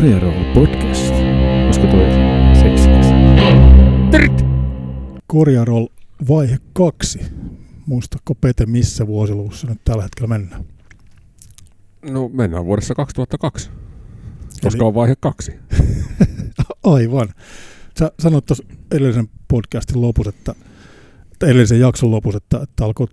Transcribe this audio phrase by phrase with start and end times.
[0.00, 1.14] Korjarolla podcast.
[1.64, 2.06] Olisiko toi
[2.60, 3.06] seksikäs?
[5.26, 5.86] Korjarol
[6.28, 7.20] vaihe kaksi.
[7.86, 10.64] Muistatko Pete, missä vuosiluvussa nyt tällä hetkellä mennään?
[12.10, 13.70] No mennään vuodessa 2002,
[14.62, 15.52] koska Eli- on vaihe kaksi.
[16.84, 17.28] Aivan.
[17.98, 20.54] Sä sanoit tuossa edellisen podcastin lopussa, että,
[21.32, 23.06] että edellisen jakson lopussa, että, että alkoi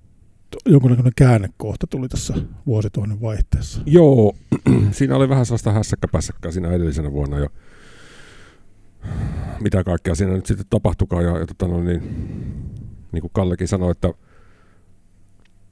[0.65, 2.33] jonkunnäköinen käännekohta tuli tässä
[2.65, 3.81] vuosituhannen vaihteessa.
[3.85, 4.35] Joo,
[4.91, 7.49] siinä oli vähän sellaista hässäkkäpässäkkää siinä edellisenä vuonna ja
[9.61, 11.23] mitä kaikkea siinä nyt sitten tapahtukaan.
[11.23, 12.01] Ja, ja tota no, niin,
[13.11, 14.09] niin kuin Kallekin sanoi, että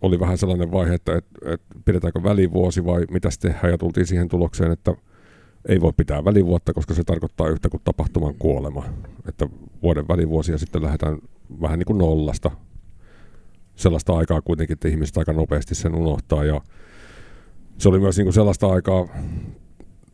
[0.01, 4.29] oli vähän sellainen vaihe, että et, et pidetäänkö välivuosi vai mitä tehdään ja tultiin siihen
[4.29, 4.93] tulokseen, että
[5.67, 8.83] ei voi pitää välivuotta, koska se tarkoittaa yhtä kuin tapahtuman kuolema.
[9.27, 9.47] Että
[9.83, 11.17] vuoden välivuosi ja sitten lähdetään
[11.61, 12.51] vähän niin kuin nollasta.
[13.75, 16.61] Sellaista aikaa kuitenkin, että ihmiset aika nopeasti sen unohtaa ja
[17.77, 19.07] se oli myös niin kuin sellaista aikaa,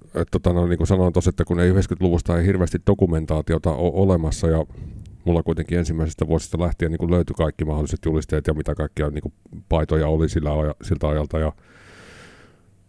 [0.06, 3.92] että tota, no, niin kuin sanoin tuossa, että kun ei 90-luvusta ei hirveästi dokumentaatiota ole
[3.96, 4.66] olemassa ja
[5.26, 9.22] mulla kuitenkin ensimmäisestä vuosista lähtien niin kuin löytyi kaikki mahdolliset julisteet ja mitä kaikkia niin
[9.22, 9.34] kuin
[9.70, 11.54] paitoja oli sillä aja, siltä ajalta ja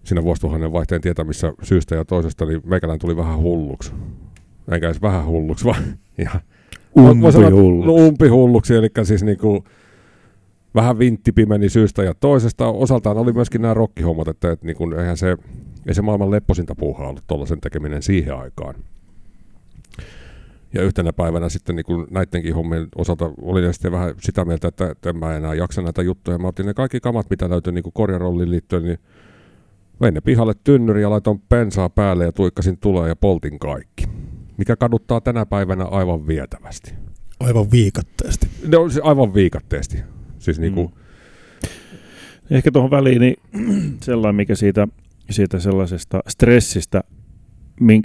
[0.05, 3.93] siinä vuosituhannen vaihteen tietämissä syystä ja toisesta, niin meikälään tuli vähän hulluksi.
[4.73, 5.83] Eikä edes vähän hulluksi, vaan
[6.19, 6.41] ihan
[6.97, 7.85] Voi sanoa, että- Umpihullu.
[7.85, 9.65] No umpihulluksi, eli siis niinku
[10.75, 12.69] vähän vintti pimeni syystä ja toisesta.
[12.69, 15.37] Osaltaan oli myöskin nämä rokkihommat, että, että niinku, eihän se,
[15.87, 18.75] ei se maailman lepposinta puuhaa ollut tuollaisen tekeminen siihen aikaan.
[20.75, 25.11] Ja yhtenä päivänä sitten niin näidenkin hommien osalta olin sitten vähän sitä mieltä, että, että
[25.11, 26.39] en mä enää jaksa näitä juttuja.
[26.39, 28.99] Mä otin ne kaikki kamat, mitä löytyi niin korjarolliin liittyen, niin
[30.01, 34.05] vein ne pihalle tynnyri ja laitoin pensaa päälle ja tuikkasin tulee ja poltin kaikki.
[34.57, 36.95] Mikä kaduttaa tänä päivänä aivan vietävästi.
[37.41, 38.47] Aivan viikatteesti.
[38.69, 40.12] Ne on se aivan viikatteesti.
[40.43, 42.57] Siis niinku, Mm.
[42.57, 43.37] Ehkä tuohon väliin niin
[44.03, 44.89] sellainen, mikä siitä,
[45.31, 47.05] siitä sellaisesta stressistä,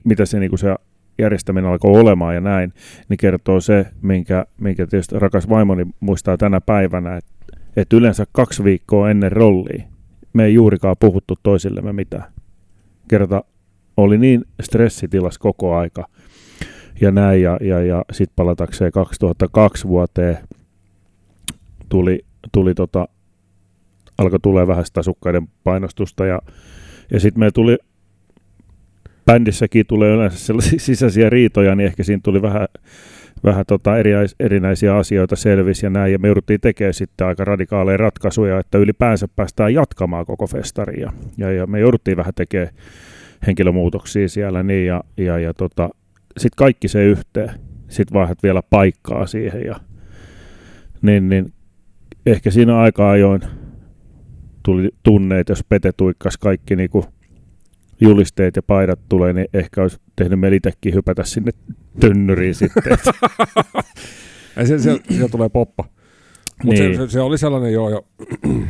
[0.04, 0.76] mitä se, niin se
[1.20, 2.74] järjestäminen alkoi olemaan ja näin,
[3.10, 7.32] niin kertoo se, minkä, minkä tietysti rakas vaimoni muistaa tänä päivänä, että,
[7.76, 9.84] että yleensä kaksi viikkoa ennen rollia
[10.34, 12.32] me ei juurikaan puhuttu toisillemme mitään.
[13.08, 13.44] Kerta
[13.98, 16.08] oli niin stressitilas koko aika
[17.02, 20.38] ja näin, ja, ja, ja sitten palatakseen 2002 vuoteen
[21.90, 23.08] tuli, tuli tota,
[24.18, 26.42] alkoi tulee vähän sitä asukkaiden painostusta ja,
[27.12, 27.78] ja sitten meillä tuli
[29.26, 32.68] bändissäkin tulee yleensä sellaisia sisäisiä riitoja, niin ehkä siinä tuli vähän,
[33.44, 37.98] vähän tota eri, erinäisiä asioita selvisi ja näin, ja me jouduttiin tekemään sitten aika radikaaleja
[37.98, 42.74] ratkaisuja, että ylipäänsä päästään jatkamaan koko festaria, ja, ja me jouduttiin vähän tekemään
[43.48, 45.90] henkilömuutoksia siellä, niin, ja, ja, ja tota,
[46.38, 47.50] sitten kaikki se yhteen,
[47.90, 49.76] sitten vaihdat vielä paikkaa siihen, ja
[51.02, 51.54] niin, niin
[52.32, 53.42] ehkä siinä aika ajoin
[54.64, 57.06] tuli tunne, että jos Pete tuikkas kaikki niinku
[58.02, 61.52] julisteet ja paidat tulee, niin ehkä olisi tehnyt meillä itsekin hypätä sinne
[62.00, 62.84] tynnyriin sitten.
[64.58, 65.84] Ei se, se, siellä tulee poppa.
[66.64, 66.96] Mutta Niin.
[66.96, 68.02] se, se, se, oli sellainen joo, ja,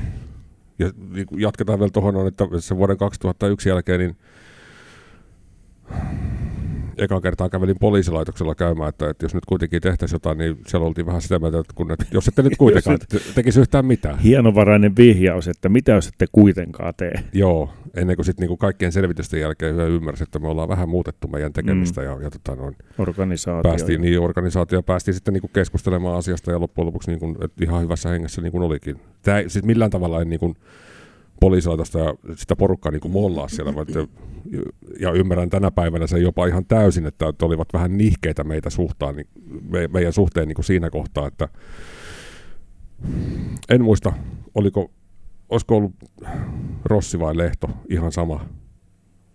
[0.80, 4.18] ja niin kuin jatketaan vielä tuohon, on, että se vuoden 2001 jälkeen, niin
[6.98, 11.06] eka kertaa kävelin poliisilaitoksella käymään, että, että jos nyt kuitenkin tehtäisiin jotain, niin siellä oltiin
[11.06, 14.20] vähän sitä mieltä, että, kun, että jos ette nyt kuitenkaan te- tekisi yhtään mitään.
[14.20, 17.14] Hienovarainen vihjaus, että mitä jos ette kuitenkaan tee.
[17.34, 21.54] Joo, ennen kuin sitten niinku kaikkien selvitysten jälkeen ymmärsi, että me ollaan vähän muutettu meidän
[21.54, 22.08] tekemistä mm.
[22.08, 23.72] ja, ja tota noin, Organisaatio.
[23.72, 28.10] päästiin niin organisaatio päästiin sitten niinku keskustelemaan asiasta ja loppujen lopuksi niinku, et ihan hyvässä
[28.10, 29.00] hengessä niin kuin olikin.
[29.22, 30.56] Tämä siis millään tavalla en niinku
[31.40, 34.08] poliisilaitosta ja sitä porukkaa niinku mollaa siellä, että,
[35.00, 39.16] ja ymmärrän tänä päivänä sen jopa ihan täysin, että, että olivat vähän nihkeitä meitä suhtaan,
[39.16, 39.28] niin,
[39.70, 41.50] me, meidän suhteen niinku siinä kohtaa, että
[43.70, 44.14] en muista,
[44.56, 44.92] oliko,
[45.50, 45.94] olisiko ollut
[46.86, 48.46] Rossi vai Lehto, ihan sama.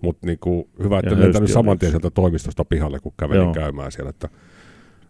[0.02, 3.54] Mutta niinku, hyvä, että Höysti saman tien sieltä toimistosta pihalle, kun kävelin Joo.
[3.54, 4.10] käymään siellä.
[4.10, 4.28] Että,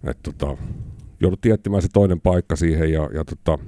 [0.04, 0.56] et, tota,
[1.20, 3.58] jouduttiin etsimään se toinen paikka siihen ja, ja tota,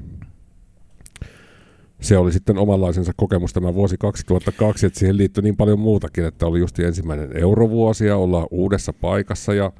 [2.05, 6.47] se oli sitten omanlaisensa kokemus tämä vuosi 2002, että siihen liittyi niin paljon muutakin, että
[6.47, 9.73] oli just ensimmäinen eurovuosi ja ollaan uudessa paikassa ja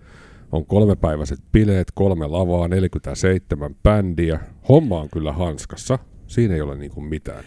[0.53, 4.41] on kolmepäiväiset bileet, kolme lavaa, 47 bändiä.
[4.69, 7.45] Homma on kyllä hanskassa, siinä ei ole niinku mitään.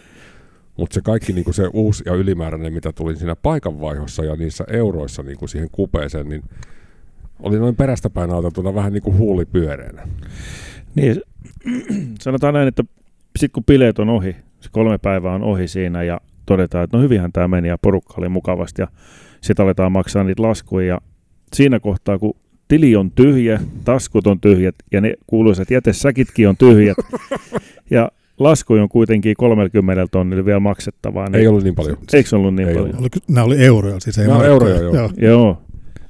[0.76, 5.22] Mutta se kaikki niinku se uusi ja ylimääräinen, mitä tuli siinä paikanvaihossa ja niissä euroissa
[5.22, 6.42] niinku siihen kupeeseen, niin
[7.40, 10.08] oli noin perästäpäin auteltuna vähän niin kuin huulipyöreänä.
[10.94, 11.22] Niin,
[12.20, 12.84] sanotaan näin, että
[13.36, 17.02] sitten kun bileet on ohi, se kolme päivää on ohi siinä ja todetaan, että no
[17.02, 18.88] hyvinhän tämä meni ja porukka oli mukavasti ja
[19.40, 21.00] sitten aletaan maksaa niitä laskuja ja
[21.54, 22.34] siinä kohtaa, kun
[22.68, 26.96] tili on tyhjä, taskut on tyhjät ja ne kuuluisat jätesäkitkin on tyhjät
[27.90, 31.28] ja lasku on kuitenkin 30 tonnilla vielä maksettavaa.
[31.28, 31.98] Niin Ei ollut niin paljon.
[32.12, 32.88] Eikö se ollut niin Ei paljon?
[32.88, 33.00] ollut.
[33.00, 35.10] Oliko, nämä oli euroja, siis ei Nämä on euroja, joo.
[35.16, 35.62] Joo.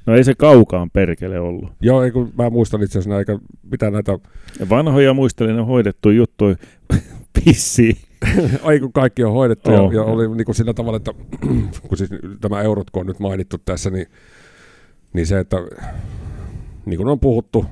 [0.05, 1.71] No ei se kaukaan perkele ollut.
[1.81, 3.39] Joo, ei kun mä muistan itse asiassa näitä,
[3.71, 4.19] mitä näitä,
[4.59, 6.55] Ja vanhoja muistelin, ne hoidettu juttuja
[7.35, 7.97] pissiin.
[8.63, 9.91] ai kun kaikki on hoidettu Oh.
[9.93, 11.11] ja, ja oli niin kuin sillä tavalla, että
[11.87, 12.09] kun siis
[12.41, 14.07] tämä eurot kun on nyt mainittu tässä, niin,
[15.13, 15.57] niin se, että
[16.85, 17.65] niin kuin on puhuttu,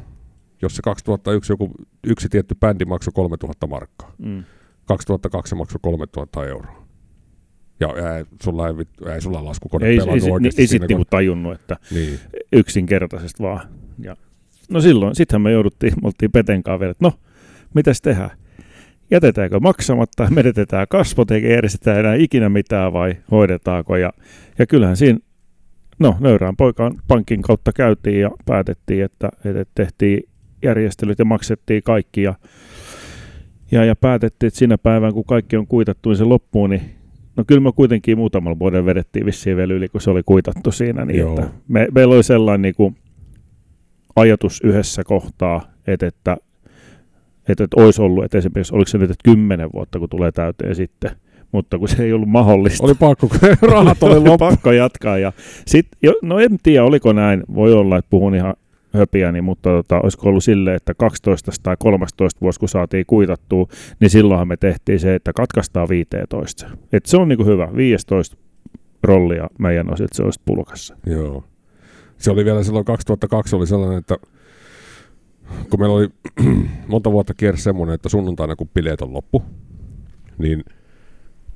[0.61, 1.71] jos se 2001 joku
[2.03, 4.43] yksi tietty bändi maksoi 3000 markkaa, Mm.
[4.85, 6.87] 2002 se maksoi 3000 euroa.
[7.79, 8.73] Ja ei, sulla ei,
[9.13, 12.19] ei sulla laskukone Ei, pelannut ei, oikeasti ei sitten niinku tajunnut, että Niin.
[12.53, 13.67] yksinkertaisesti vaan.
[13.99, 14.15] Ja,
[14.69, 17.13] no silloin, sittenhän me jouduttiin, me oltiin Peten kanssa vielä, että no,
[17.73, 18.29] mitäs tehdään?
[19.11, 23.95] Jätetäänkö maksamatta, menetetään kasvot eikä järjestetään enää ikinä mitään vai hoidetaanko?
[23.95, 24.13] Ja,
[24.59, 25.19] ja kyllähän siinä,
[25.99, 30.23] no nöyrään poikaan pankin kautta käytiin ja päätettiin, että, että tehtiin
[30.63, 32.35] järjestelyt ja maksettiin kaikki ja,
[33.71, 36.97] ja, ja päätettiin, että siinä päivän kun kaikki on kuitattu, niin se loppuu, niin
[37.37, 41.05] No kyllä me kuitenkin muutamalla vuoden vedettiin vissiin vielä yli, kun se oli kuitattu siinä.
[41.05, 41.33] Niin Joo.
[41.33, 42.97] että me, meillä oli sellainen niin kuin
[44.15, 46.37] ajatus yhdessä kohtaa, että, että,
[47.49, 50.75] että, että olisi ollut, että esimerkiksi oliko se nyt, että kymmenen vuotta, kun tulee täyteen
[50.75, 51.11] sitten,
[51.51, 52.85] mutta kun se ei ollut mahdollista.
[52.85, 53.39] Oli pakko, kun
[53.71, 54.37] rahat oli loppu.
[54.37, 55.17] pakko jatkaa.
[55.17, 55.31] Ja
[55.65, 58.53] sit, jo, no en tiedä, oliko näin, voi olla, että puhun ihan
[58.93, 63.67] höpiäni, mutta tota, olisiko ollut silleen, että 12 tai 13 vuosi, kun saatiin kuitattua,
[63.99, 66.67] niin silloinhan me tehtiin se, että katkaistaan 15.
[66.93, 68.37] Et se on niinku hyvä, 15
[69.03, 70.97] rollia meidän osilta se olisi pulkassa.
[71.05, 71.43] Joo.
[72.17, 74.17] Se oli vielä silloin 2002 oli sellainen, että
[75.69, 76.09] kun meillä oli
[76.87, 79.43] monta vuotta kierre semmoinen, että sunnuntaina kun bileet on loppu,
[80.37, 80.63] niin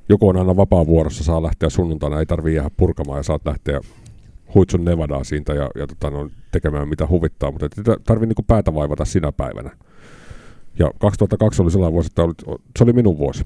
[0.09, 3.81] joku on aina vapaa vuorossa, saa lähteä sunnuntaina, ei tarvii jäädä purkamaan ja saat lähteä
[4.55, 8.73] huitsun Nevadaa siitä ja, ja tota, no, tekemään mitä huvittaa, mutta ei tarvii niinku päätä
[8.73, 9.71] vaivata sinä päivänä.
[10.79, 12.33] Ja 2002 oli sellainen vuosi, että oli,
[12.77, 13.45] se oli minun vuosi.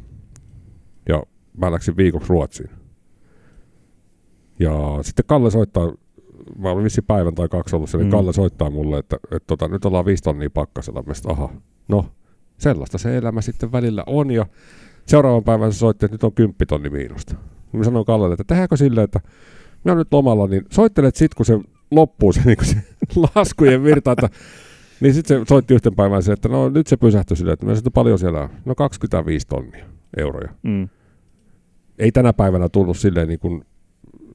[1.09, 1.23] Ja
[1.57, 2.69] mä läksin viikoksi Ruotsiin.
[4.59, 5.93] Ja sitten Kalle soittaa,
[6.57, 8.05] mä olin vissi päivän tai kaksi ollut siellä, Mm.
[8.05, 11.03] niin Kalle soittaa mulle, että, että tota, nyt ollaan viisi tonnia pakkasella.
[11.07, 11.49] Mä aha,
[11.87, 12.05] no
[12.57, 14.31] sellaista se elämä sitten välillä on.
[14.31, 14.45] Ja
[15.05, 17.35] seuraavan päivän se soitti, että nyt on kymppitonni miinusta.
[17.73, 19.19] Mä sanoin Kallelle, että tehdäänkö silleen, että
[19.83, 21.59] minä olen nyt lomalla, niin soittelet sit, kun se
[21.91, 22.75] loppuu se, niin se
[23.35, 24.29] laskujen virta, että
[25.01, 27.75] niin sitten se soitti yhten päivän se, että no nyt se pysähtyi silleen, että mä
[27.75, 28.49] sanoin, paljon siellä on.
[28.65, 29.85] No 25 tonnia
[30.17, 30.49] euroja.
[30.63, 30.89] Mm.
[31.99, 33.65] Ei tänä päivänä tullut silleen niin kuin,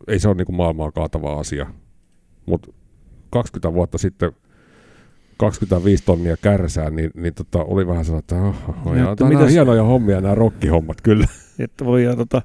[0.09, 1.67] ei se ole niin kuin maailmaa kaatava asia.
[2.51, 2.73] Mutta
[3.31, 4.33] 20 vuotta sitten
[5.37, 9.25] 25 tonnia kärsää, niin, niin tota, oli vähän sellainen, että, oh, oh, Ja ja, että
[9.25, 11.27] nämä on mitäs- hienoja hommia nämä rokkihommat kyllä.
[11.59, 12.43] Että voidaan tota,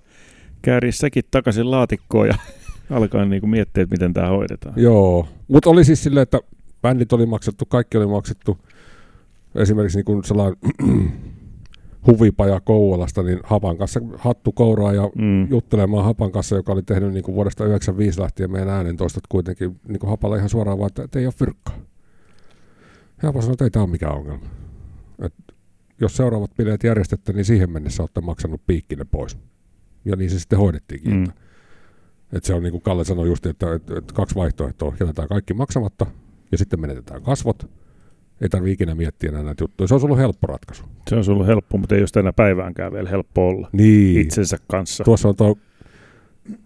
[0.62, 2.36] kääriä sekin takaisin laatikkoon ja
[2.98, 4.74] alkaa niinku miettiä, että miten tämä hoidetaan.
[4.78, 6.40] Joo, mutta oli siis silleen, että
[6.82, 8.58] bändit oli maksettu, kaikki oli maksettu.
[9.56, 10.58] Esimerkiksi niin sellainen
[12.08, 15.48] huvipaja Kouvolasta, niin Hapan kanssa hattu kouraa ja Mm.
[15.50, 20.00] juttelemaan Hapan kanssa, joka oli tehnyt niin kuin vuodesta 1995 lähtien meidän äänentoistot kuitenkin niin
[20.00, 21.76] kuin Hapalla ihan suoraan vaan, että, ei ole fyrkkaa.
[23.22, 24.46] Ja Hapa sanoi, että ei tämä ole mikään ongelma.
[25.20, 25.34] Et
[26.02, 29.38] jos seuraavat bileet järjestettä, niin siihen mennessä olette maksanut piikkinne pois.
[30.06, 31.14] Ja niin se sitten hoidettiinkin.
[31.14, 31.24] Mm.
[32.34, 34.94] Että se on niin kuin Kalle sanoi just, että, että, että kaksi vaihtoehtoa.
[35.00, 36.06] Jätetään kaikki maksamatta
[36.52, 37.70] ja sitten menetetään kasvot.
[38.42, 39.88] Ei tarvitse ikinä miettiä enää näitä juttuja.
[39.88, 40.84] Se on ollut helppo ratkaisu.
[41.10, 44.22] Se on ollut helppo, mutta ei jos tänä päiväänkään vielä helppo olla Niin.
[44.22, 45.04] itsensä kanssa.
[45.04, 45.56] Tuossa on tuo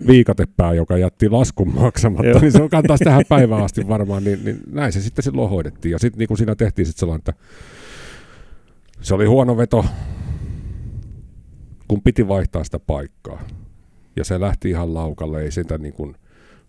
[0.07, 2.39] viikatepää, joka jätti laskun maksamatta, Joo.
[2.39, 5.91] niin se on kantaa tähän päivään asti varmaan, niin, niin näin se sitten silloin hoidettiin.
[5.91, 7.33] Ja sitten niin kuin siinä tehtiin sitten sellainen, että
[9.01, 9.85] se oli huono veto,
[11.87, 13.41] kun piti vaihtaa sitä paikkaa.
[14.15, 16.15] Ja se lähti ihan laukalle, ei sitä niin kuin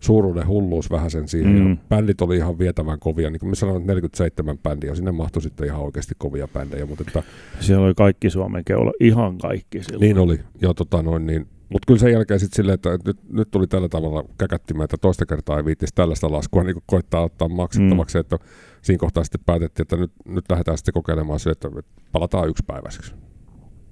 [0.01, 1.67] suuruuden hulluus vähän sen siihen.
[1.67, 1.77] Mm.
[1.89, 5.67] Bändit oli ihan vietävän kovia, niin kuin mä sanoin, että 47 bändiä, sinne mahtui sitten
[5.67, 7.23] ihan oikeasti kovia bändejä, mutta että
[7.59, 10.01] Siellä oli kaikki Suomen keula, ihan kaikki silloin.
[10.01, 10.39] niin oli.
[10.61, 13.89] Ja tota noin, niin, mutta kyllä sen jälkeen sitten silleen, että nyt, nyt tuli tällä
[13.89, 18.19] tavalla käkättimään, että toista kertaa ei viittisi tällaista laskua niin koittaa ottaa maksettavaksi, mm.
[18.19, 18.37] että
[18.81, 21.69] siinä kohtaa sitten päätettiin, että nyt, nyt lähdetään sitten kokeilemaan sille, että
[22.11, 23.13] palataan yksipäiväiseksi.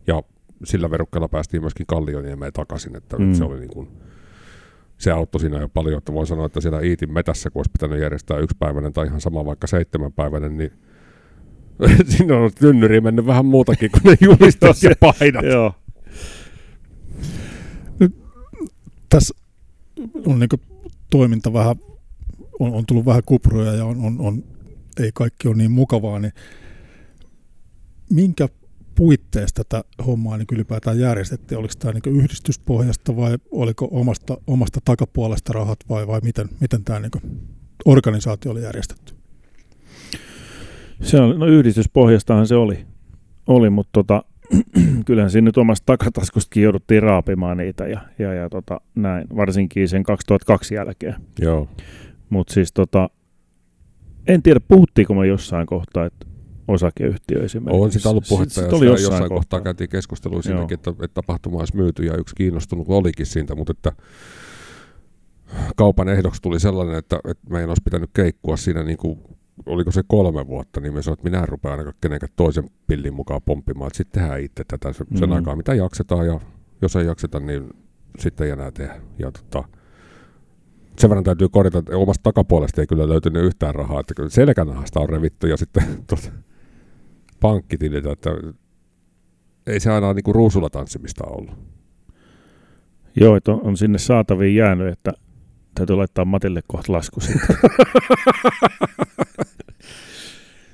[0.08, 0.24] Ja
[0.64, 3.34] sillä verukkeella päästiin myöskin Kallioniemeen takaisin, että, mm.
[3.34, 3.88] se oli niin kuin,
[5.00, 8.02] se auttoi siinä jo paljon, että voin sanoa, että siellä Iitin metässä, kun olisi pitänyt
[8.02, 10.72] järjestää yksipäiväinen tai ihan sama vaikka seitsemänpäiväinen, niin
[12.18, 15.46] sinne on tynnyriin mennyt vähän muutakin kuin ne julistot ja painat.
[15.46, 15.74] Joo.
[19.10, 19.34] Tässä
[20.26, 20.50] on niin
[21.10, 21.76] toiminta vähän,
[22.60, 24.44] on, on tullut vähän kupruja ja on, on, on,
[25.00, 26.34] ei kaikki ole niin mukavaa, niin
[28.10, 28.50] minkä
[29.00, 31.60] puitteista tätä hommaa niin ylipäätään järjestettiin?
[31.60, 37.00] Oliko tämä niin yhdistyspohjasta vai oliko omasta, omasta takapuolesta rahat vai, vai miten, miten tämä
[37.00, 37.12] niin
[37.86, 39.14] organisaatio oli järjestetty?
[41.02, 42.86] Se on, no yhdistyspohjastahan se oli,
[43.48, 44.24] oli mutta tota,
[45.06, 50.04] kyllähän siinä nyt omasta takataskustakin jouduttiin raapimaan niitä ja, ja, ja tota, näin, varsinkin sen
[50.04, 51.16] 2002 jälkeen.
[51.42, 51.70] Joo.
[52.30, 53.10] Mutta siis tota,
[54.28, 56.26] En tiedä, puhuttiinko me jossain kohtaa, että
[56.70, 57.84] osakeyhtiö esimerkiksi.
[57.84, 59.62] On sitä ollut puhetta, Sit- sit oli jossain jossain kohtaa kohtaa.
[59.62, 63.92] käytiin keskustelua siinäkin, että, että tapahtuma olisi myyty, ja yksi kiinnostunut olikin siitä, mutta että
[65.76, 69.20] kaupan ehdoksi tuli sellainen, että, että meidän olisi pitänyt keikkua siinä niin kuin,
[69.66, 73.14] oliko se kolme vuotta, niin me sanoin, että minä en rupea ainakaan kenenkään toisen pillin
[73.14, 75.32] mukaan pomppimaan, että sitten tehdään itse tätä sen Mm.
[75.32, 76.40] aikaa, mitä jaksetaan, ja
[76.82, 77.70] jos ei jakseta, niin
[78.20, 79.02] sitten ei enää tehdä.
[79.20, 79.64] Ja tota,
[81.00, 85.00] sen verran täytyy korjata, että omasta takapuolesta ei kyllä löytynyt yhtään rahaa, että kyllä selkänahasta
[85.00, 86.32] on revitty ja sitten tuota,
[87.40, 88.30] pankkitililtä, että
[89.68, 91.70] ei se aina niinku ruusulla tanssimista ollut.
[93.16, 95.14] Joo, että on, on sinne saataviin jäänyt, että
[95.76, 97.20] täytyy laittaa Matille kohta lasku.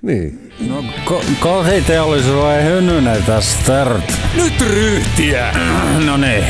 [0.02, 0.52] Niin.
[0.68, 4.14] No, ko- kohiteollisuus vai hynynen tästä start?
[4.36, 5.54] Nyt ryhtiä!
[6.06, 6.44] No niin.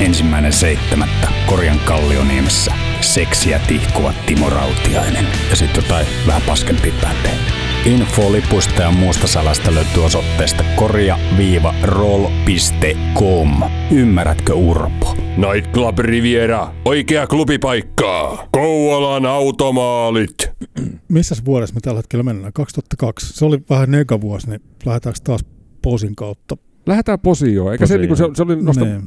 [0.00, 5.26] Ensimmäinen seitsemättä Korjan Kallioniemessä seksiä tihkuva Timo Rautiainen.
[5.50, 7.63] Ja sitten jotain vähän paskempi bändejä.
[7.86, 13.48] Info lipusta ja muusta salasta löytyy osoitteesta korja-roll.com.
[13.90, 15.16] Ymmärrätkö Urpo?
[15.36, 18.46] Nightclub Riviera, oikea klubipaikka.
[18.52, 20.34] Kouvolan automaalit.
[21.08, 22.52] Missäs vuodessa me tällä hetkellä mennään?
[22.52, 23.32] 2002.
[23.32, 25.44] Se oli vähän negavuosi, niin lähdetäänkö taas
[25.82, 26.56] posin kautta?
[26.86, 27.72] Lähdetään posioon.
[27.72, 28.00] Eikä se, Posioon.
[28.00, 29.02] niinku, se, se oli nosta, Niin.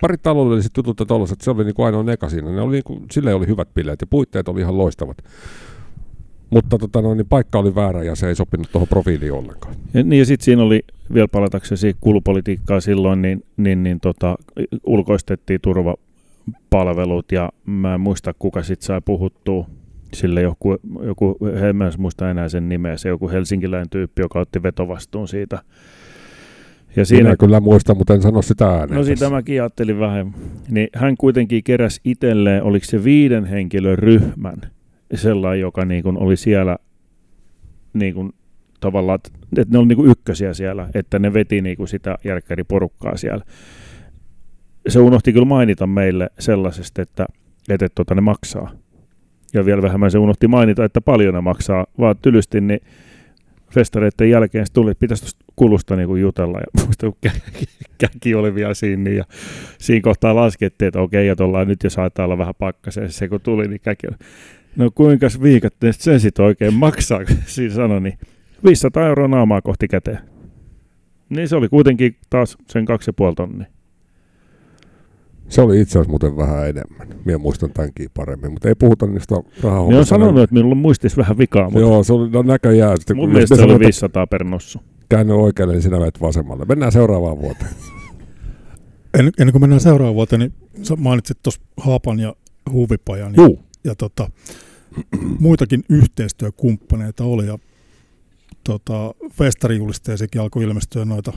[0.00, 2.50] parit taloudelliset jutut ja tollaset, se oli niinku ainoa neka siinä.
[2.50, 5.16] Ne oli niinku, sille oli hyvät bileet ja puitteet oli ihan loistavat.
[6.50, 9.74] Mutta tota, no, niin paikka oli väärä ja se ei sopinut tuohon profiiliin ollenkaan.
[9.94, 10.80] Ja, niin ja sitten siinä oli,
[11.14, 14.36] vielä palataksesi kulupolitiikkaa silloin, niin, niin, niin tota,
[14.86, 19.66] ulkoistettiin turvapalvelut ja mä en muista kuka sitten sai puhuttua.
[20.14, 21.38] Sille joku, joku
[21.68, 25.62] en edes muista enää sen nimeä, se joku helsinkiläinen tyyppi, joka otti vetovastuun siitä.
[26.96, 28.96] Ja Siinä siinä, kyllä muista, mutta en sano sitä ääneen.
[28.96, 30.34] no siitä mäkin ajattelin vähän,
[30.70, 34.60] niin hän kuitenkin keräsi itselleen, oliko se viiden henkilön ryhmän,
[35.14, 36.76] sellainen, joka niin kuin oli siellä
[37.92, 38.32] niin kuin
[38.80, 39.18] tavallaan,
[39.56, 43.44] että ne oli niin kuin ykkösiä siellä, että ne veti niin kuin sitä järkkäriporukkaa siellä.
[44.88, 47.26] Se unohti kyllä mainita meille sellaisesta, että,
[47.68, 48.70] että, tota, ne maksaa.
[49.54, 52.80] Ja vielä vähemmän se unohti mainita, että paljon ne maksaa, vaan tylysti niin
[53.70, 56.58] festareiden jälkeen se tuli, että pitäisi tuosta kulusta niin kuin jutella.
[56.58, 57.66] Ja muista, kun kä-
[57.98, 59.24] käki oli vielä siinä, niin ja
[59.78, 63.12] siinä kohtaa laskettiin, että okei, ollaan nyt jo saattaa olla vähän pakkaseen.
[63.12, 64.16] Se kun tuli, niin käki oli.
[64.78, 68.18] No kuinka viikot ne sen sitten oikein maksaa, kun siinä sanoi, niin
[68.64, 70.18] 500 euroa naamaa kohti käteen.
[71.28, 73.66] Niin se oli kuitenkin taas sen kaksi ja puoli tonnia.
[75.48, 77.08] Se oli itse asiassa muuten vähän enemmän.
[77.24, 79.94] Minä muistan tämänkin paremmin, mutta ei puhuta niistä rahahommista.
[79.94, 82.96] Ne on sanonut, että minulla on muistis vähän vikaa, mutta Joo, se oli no näköjään.
[82.96, 84.80] Sitten, mun mielestä se oli sanotaan, 500 per nossu.
[85.08, 86.64] Käänny oikealle, niin sinä menet vasemmalle.
[86.64, 87.70] Mennään seuraavaan vuoteen.
[89.18, 90.52] En, ennen kuin mennään seuraavaan vuoteen, niin
[90.96, 92.34] mainitsit tuossa Haapan ja
[92.72, 93.34] Huvipajan.
[93.34, 93.62] Ja, Juu.
[93.84, 94.30] ja tota,
[95.40, 97.46] muitakin yhteistyökumppaneita oli.
[97.46, 97.58] Ja
[98.64, 101.32] tota, festarijulisteisikin alkoi ilmestyä noita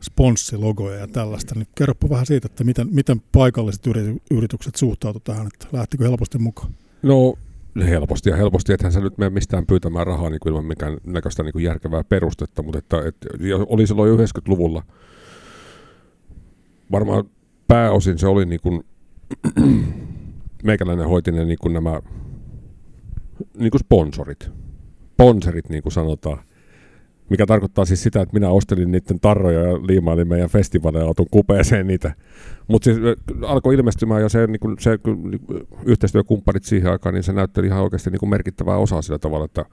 [0.00, 1.54] sponssilogoja ja tällaista.
[1.54, 6.38] Niin kerropa vähän siitä, että miten, miten paikalliset yri- yritykset suhtautuivat tähän, että lähtikö helposti
[6.38, 6.72] mukaan?
[7.02, 7.34] No
[7.84, 11.42] helposti ja helposti, ethän sä nyt mene mistään pyytämään rahaa niin kuin ilman mikään näköistä
[11.42, 12.96] niin kuin järkevää perustetta, mutta että,
[13.40, 14.82] ja oli silloin 90-luvulla
[16.92, 17.24] varmaan
[17.68, 18.84] pääosin se oli niin kuin,
[20.64, 22.00] meikäläinen hoiti ne niin kuin nämä
[23.58, 24.50] niin kuin sponsorit.
[25.12, 26.38] Sponsorit niin kuin sanotaan.
[27.30, 31.86] Mikä tarkoittaa siis sitä, että minä ostelin niiden tarroja ja liimailin meidän festivaaleja auton kupeeseen
[31.86, 32.14] niitä.
[32.68, 32.98] Mutta siis
[33.42, 35.40] alkoi ilmestymään ja se, niin kuin, se kun, niin
[35.84, 39.64] yhteistyökumppanit siihen aikaan, niin se näytteli ihan oikeasti niin kuin merkittävää osaa sillä tavalla, että,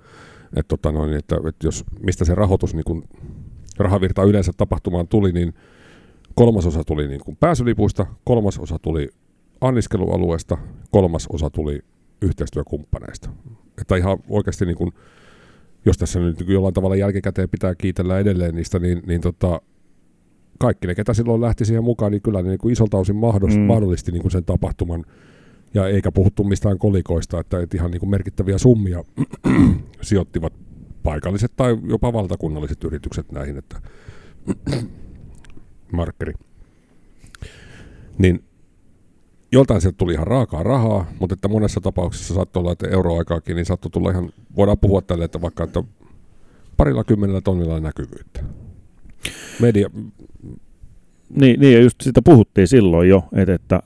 [0.47, 3.03] että, tota noin, että, että jos mistä se rahoitus, niin kuin,
[3.77, 5.53] rahavirta yleensä tapahtumaan tuli, niin
[6.35, 9.09] kolmas osa tuli niin kuin pääsylipuista, kolmas osa tuli
[9.61, 10.57] anniskelualueesta,
[10.91, 11.79] kolmas osa tuli
[12.23, 13.29] yhteistyökumppaneista.
[13.81, 14.91] Että ihan oikeasti niin kuin,
[15.85, 19.61] jos tässä nyt niin jollain tavalla jälkikäteen pitää kiitellä edelleen niistä, niin, niin tota,
[20.59, 23.59] kaikki ne, ketä silloin lähti siihen mukaan, niin kyllä ne niin kuin isolta osin mahdollisti,
[23.59, 23.65] Mm.
[23.65, 25.03] mahdollisti niin kuin sen tapahtuman.
[25.73, 29.03] Ja eikä puhuttu mistään kolikoista, että, että ihan niin kuin merkittäviä summia
[30.01, 30.53] sijoittivat
[31.03, 33.81] paikalliset tai jopa valtakunnalliset yritykset näihin, että
[35.91, 36.33] markkeri.
[38.17, 38.43] Niin
[39.53, 43.65] joltain sieltä tuli ihan raakaa rahaa, mutta että monessa tapauksessa saattoi olla, että euroaikaakin, niin
[43.65, 45.83] saattoi tulla ihan, voidaan puhua tälle, että vaikka että
[46.77, 48.43] parilla kymmenellä tonnilla näkyvyyttä.
[49.61, 49.89] Media,
[51.29, 53.79] Niin, niin, ja just sitä puhuttiin silloin jo, että, että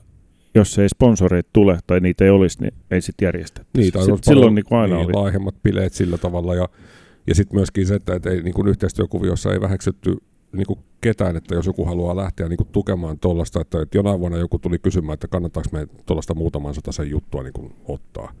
[0.54, 3.90] jos ei sponsoreita tule tai niitä ei olisi, niin ei sitten järjestettäisi.
[3.90, 5.12] Niin, tai Sit silloin niin aina niin, oli.
[5.12, 6.54] laajemmat bileet sillä tavalla.
[6.54, 6.68] Ja,
[7.26, 10.16] ja sitten myöskin se, että et ei, niin kuin yhteistyökuviossa ei väheksytty
[10.52, 14.20] niin kuin ketään, että jos joku haluaa lähteä niin kuin tukemaan tuollaista, että, että jonain
[14.20, 18.32] vuonna joku tuli kysymään, että kannattaako me tuollaista muutaman sen juttua niin kuin ottaa.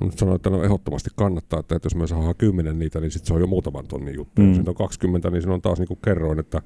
[0.00, 3.34] Nyt sanoin, että no ehdottomasti kannattaa, että jos me saadaan kymmenen niitä, niin sitten se
[3.34, 4.42] on jo muutaman tonnin juttu.
[4.42, 4.48] Mm.
[4.48, 6.62] Jos sitten on 20, niin siinä on taas niin kuin kerroin, että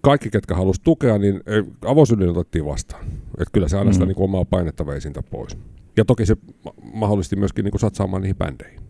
[0.00, 3.04] kaikki, ketkä halusi tukea, niin ei- avosylin otettiin vastaan.
[3.38, 4.08] Et kyllä se aina sitä Mm.
[4.08, 5.56] niin kuin omaa painetta vei siitä pois.
[5.96, 8.80] Ja toki se ma- mahdollisti myöskin niin kuin satsaamaan niihin bändeihin.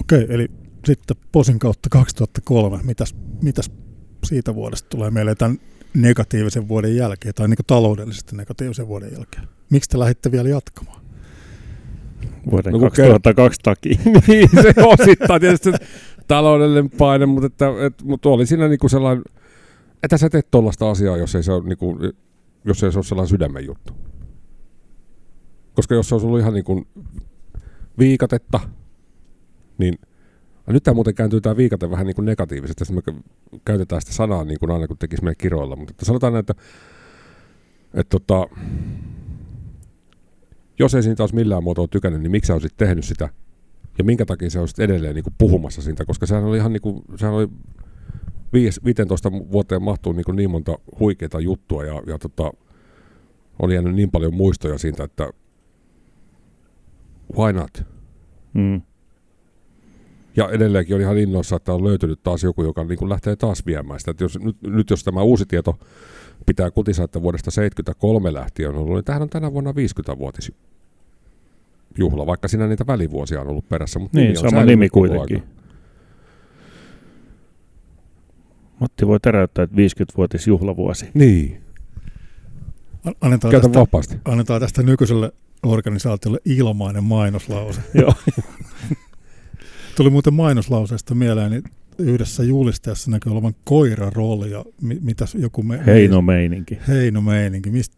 [0.00, 0.48] Okei, eli
[0.86, 2.80] sitten Posin kautta 2003.
[2.82, 3.70] Mitäs, mitäs
[4.24, 5.58] siitä vuodesta tulee meille tämän
[5.94, 9.48] negatiivisen vuoden jälkeen, tai niin kuin taloudellisesti negatiivisen vuoden jälkeen?
[9.70, 11.00] Miksi te lähditte vielä jatkamaan?
[12.50, 13.98] Vuoden No no, kun 2002 takia.
[14.28, 15.70] niin, se osittain tietysti
[16.28, 19.24] taloudellinen paine, mutta, että, et, mutta oli siinä niinku sellainen,
[20.02, 21.98] että sä teet tuollaista asiaa, jos ei se ole, niinku,
[22.64, 23.92] jos ei se ole sellainen sydämen juttu.
[25.74, 26.86] Koska jos se olisi ollut ihan niin kuin
[27.98, 28.60] viikatetta,
[29.78, 29.98] niin
[30.66, 33.22] ja nyt tämä muuten kääntyy tämä viikate vähän niin kuin negatiivisesti, että me
[33.64, 36.54] käytetään sitä sanaa niin kuin aina kun tekisi meidän kiroilla, mutta että sanotaan, että,
[37.94, 38.46] että tota,
[40.78, 43.28] jos ei siitä olisi millään muotoa tykännyt, niin miksi sä olisit tehnyt sitä?
[43.98, 46.04] Ja minkä takia sä olisit edelleen niin kuin puhumassa siitä?
[46.04, 47.48] Koska sehän oli ihan niin kuin, sehän oli
[48.52, 52.52] viis- 15 vuoteen mahtuu niin, kuin niin monta huikeita juttua ja, ja tota,
[53.62, 55.30] oli jäänyt niin paljon muistoja siitä, että
[57.36, 57.82] why not?
[58.54, 58.82] Mm.
[60.36, 63.66] Ja edelleenkin oli ihan innoissa, että on löytynyt taas joku, joka niin kuin lähtee taas
[63.66, 64.10] viemään sitä.
[64.10, 65.78] Että jos, nyt, nyt jos tämä uusi tieto
[66.46, 70.52] pitää kutisa, että vuodesta 73 lähtien on ollut, niin tämähän on tänä vuonna 50-vuotis
[71.98, 73.98] juhla, vaikka siinä niitä välivuosia on ollut perässä.
[73.98, 75.36] Mutta Niin, nimi on sama nimi kuitenkin.
[75.36, 75.48] ajan.
[78.80, 81.06] Matti voi täräyttää, että 50-vuotis juhlavuosi.
[81.14, 81.60] Niin,
[83.06, 84.16] An- Annetaan käytä tästä, vapaasti.
[84.24, 87.80] annetaan tästä nykyiselle organisaatiolle ilmainen mainoslause.
[87.94, 88.14] Joo.
[89.96, 91.62] Tuli muuten mainoslauseesta mieleen, niin
[91.98, 95.86] yhdessä julisteessa näkyy olevan koiran rooli ja mi- mitäs joku me...
[95.86, 96.78] Heino meininki.
[96.88, 97.70] Heino meininki.
[97.70, 97.96] Mistä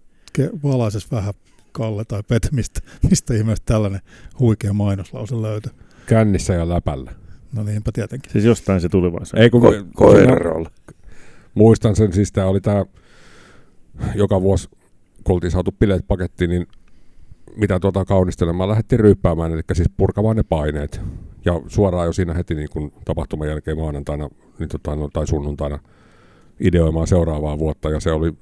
[0.62, 1.34] valaises vähän
[1.72, 4.00] Kalle tai Pete, mistä, mistä ihmeestä tällainen
[4.38, 5.72] huikea mainoslause löytyi?
[6.06, 7.12] Kännissä ja läpällä.
[7.52, 8.32] No niinpä tietenkin.
[8.32, 9.36] Siis jostain se tuli vaan se.
[9.36, 10.70] Ei kun Ko- koirarolla.
[11.54, 12.84] Muistan sen, siis tämä oli tämä,
[14.14, 14.68] joka vuosi,
[15.24, 16.66] kun oltiin saatu bileet pakettiin, niin
[17.56, 21.00] mitä tuota kaunistelemaan lähdettiin ryyppäämään, eli siis purkamaan ne paineet.
[21.46, 24.28] Ja suoraan jo siinä heti niin kun tapahtuman jälkeen maanantaina
[24.58, 25.78] niin tota, no, tai sunnuntaina
[26.60, 27.90] ideoimaan seuraavaa vuotta.
[27.90, 28.32] Ja se oli,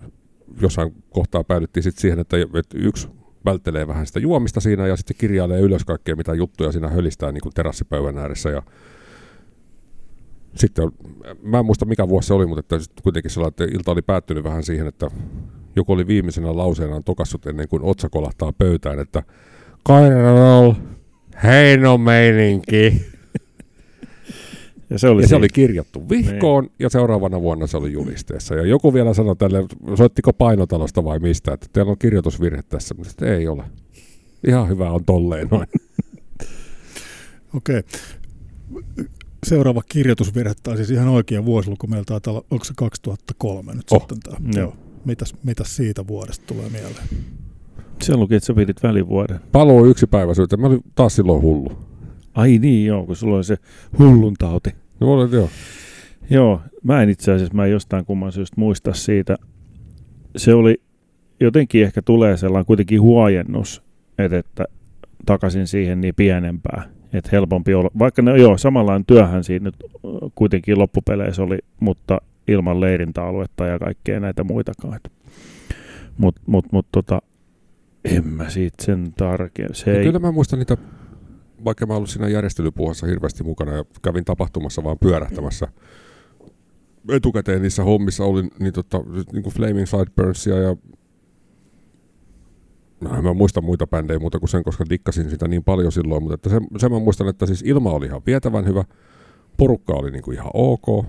[0.61, 2.37] jossain kohtaa päädyttiin sitten siihen, että,
[2.75, 3.09] yksi
[3.45, 7.43] välttelee vähän sitä juomista siinä ja sitten kirjailee ylös kaikkea, mitä juttuja siinä hölistää niin
[7.43, 8.51] kuin terassipöydän ääressä.
[8.51, 8.63] Ja
[10.55, 10.93] sitten,
[11.43, 14.45] mä en muista mikä vuosi se oli, mutta että kuitenkin sellainen, että ilta oli päättynyt
[14.45, 15.11] vähän siihen, että
[15.77, 19.23] joku oli viimeisenä lauseenaan tokassut ennen kuin otsa kolahtaa pöytään, että
[19.85, 20.73] Kairol,
[21.43, 23.03] Heino meininki.
[24.91, 28.55] Ja se oli, Ja se oli kirjattu vihkoon ja seuraavana vuonna se oli julisteessa.
[28.55, 29.59] Ja joku vielä sanoi tälle,
[29.95, 32.95] soittiko painotalosta vai mistä, että teillä on kirjoitusvirhe tässä.
[32.95, 33.65] Mutta sitten ei ole.
[34.47, 35.67] Ihan hyvä on tolleen noin.
[37.55, 37.83] Okei.
[39.47, 44.01] Seuraava kirjoitusvirhe, tai siis ihan oikea vuosiluku meillä taitaa olla, onko se 2003 nyt Oh.
[44.01, 44.61] sitten tämä?
[44.61, 44.77] Joo.
[45.05, 47.09] Mitäs, mitäs siitä vuodesta tulee mieleen?
[48.03, 49.41] Se luki, että sä pidit välivuoden.
[49.53, 50.57] Paluu yksi päivä syytä.
[50.57, 51.73] Mä olin taas silloin hullu.
[52.35, 53.57] Ai niin, joo, kun sulla oli se
[53.99, 54.71] hullun tauti.
[55.01, 55.49] No, olin, joo.
[56.31, 59.37] Joo, mä en itse asiassa, mä en jostain kumman syystä muista siitä.
[60.37, 60.81] Se oli,
[61.41, 63.83] jotenkin ehkä tulee sellainen kuitenkin huojennus,
[64.19, 64.65] että, että
[65.27, 66.83] takaisin siihen niin pienempää.
[67.13, 69.77] Että helpompi olla, vaikka ne, joo, samanlainen työhän siinä nyt
[70.35, 75.01] kuitenkin loppupeleissä oli, mutta ilman leirintäaluetta ja kaikkea näitä muitakaan.
[76.19, 77.23] Mutta mut, mut, tota,
[78.05, 79.75] en mä siitä sen tarkemmin.
[79.75, 80.77] Se No ei, Kyllä mä muistan niitä,
[81.65, 85.69] vaikka mä ollut siinä järjestelypuhassa hirveästi mukana ja kävin tapahtumassa vaan pyörähtämässä.
[87.09, 90.77] Etukäteen niissä hommissa oli niin, tota, niin kuin Flaming Sideburns ja
[93.01, 96.35] No, mä muista muita bändejä muuta kuin sen, koska dikkasin sitä niin paljon silloin, mutta
[96.35, 98.85] että sen, sen mä muistan, että siis ilma oli ihan vietävän hyvä,
[99.57, 101.07] porukka oli niin kuin ihan ok,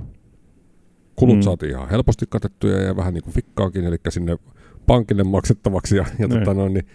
[1.16, 1.40] kulut Mm.
[1.40, 1.42] mm.
[1.42, 4.38] saatiin ihan helposti katettuja ja vähän niin kuin fikkaakin, eli sinne
[4.88, 6.40] pankille maksettavaksi ja, ja Niin.
[6.40, 6.86] tota noin, niin,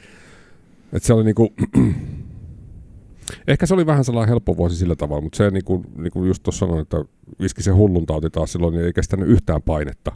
[0.93, 1.49] että se oli niin kuin,
[3.49, 6.29] ehkä se oli vähän sellainen helppo vuosi sillä tavalla, mutta se niin kuin, niin kuin
[6.29, 7.05] just tuossa sanoin, että
[7.41, 10.13] viski se hullun tauti taas silloin, niin ei kestänyt yhtään painetta.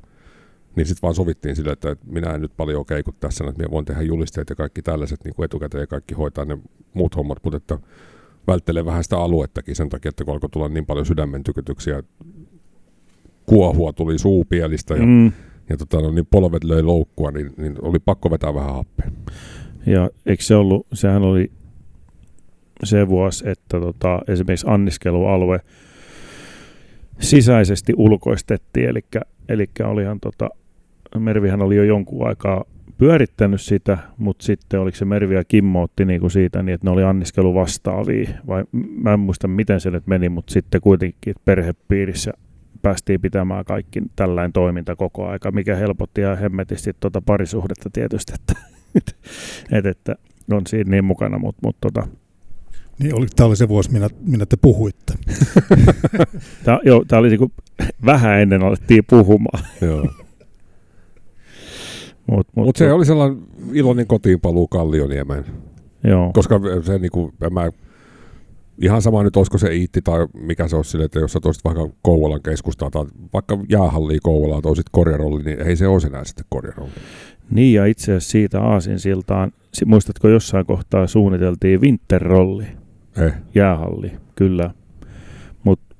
[0.76, 3.70] Niin sitten vaan sovittiin sille, että että minä en nyt paljon keiku tässä, että minä
[3.70, 6.58] voin tehdä julisteet ja kaikki tällaiset niin kuin etukäteen ja kaikki hoitaa ne
[6.94, 7.78] muut hommat, mutta että
[8.46, 12.02] välttelee vähän sitä aluettakin sen takia, että kun alkoi tulla niin paljon sydämen tykytyksiä,
[13.46, 15.32] kuohua tuli suupielistä ja, mm.
[15.68, 19.10] Ja tota, no, niin polvet löi loukkua, niin, niin oli pakko vetää vähän happea.
[19.86, 21.52] Ja eikö se ollut, sehän oli
[22.84, 25.60] se vuosi, että tota, esimerkiksi anniskelualue
[27.20, 29.00] sisäisesti ulkoistettiin, eli,
[29.48, 30.48] eli olihan tota,
[31.18, 32.64] Mervihän oli jo jonkun aikaa
[32.98, 36.90] pyörittänyt sitä, mutta sitten oliko se Mervi ja Kimmo otti niinku siitä niin, että ne
[36.90, 38.64] oli anniskelu vastaavia, vai
[39.02, 42.32] mä en muista miten se nyt meni, mutta sitten kuitenkin perhepiirissä
[42.84, 48.54] päästiin pitämään kaikki tällainen toiminta koko aika, mikä helpotti ja hemmetisti tuota parisuhdetta tietysti, että,
[49.72, 50.16] että, että
[50.52, 52.06] on siinä niin mukana, mutta, mutta tota,
[52.98, 55.14] Niin oli, tämä oli se vuosi, minä, minä te puhuitte.
[56.64, 57.52] tämä, joo, tämä oli niinku
[58.04, 59.64] vähän ennen alettiin puhumaan.
[59.80, 60.02] Joo.
[62.26, 63.38] Mutta mut, Mutta se oli sellainen
[63.72, 65.44] iloinen kotiinpaluu Kallioniemeen.
[66.04, 66.30] joo.
[66.32, 67.70] Koska se niinku, en mä,
[68.82, 71.64] ihan sama nyt olisiko se iitti tai mikä se olisi sille, että jos sä toisit
[71.64, 76.46] vaikka Kouvolan keskustaa tai vaikka jäähallia Kouvolaa toisit korjarolli, niin ei se olisi enää sitten
[76.48, 76.92] korjarolli.
[77.50, 82.66] Niin ja itse asiassa siitä Aasinsiltaan, si- muistatko jossain kohtaa suunniteltiin Winterrolli,
[83.18, 84.70] Eh, jäähalli, kyllä.
[85.64, 85.96] Mutta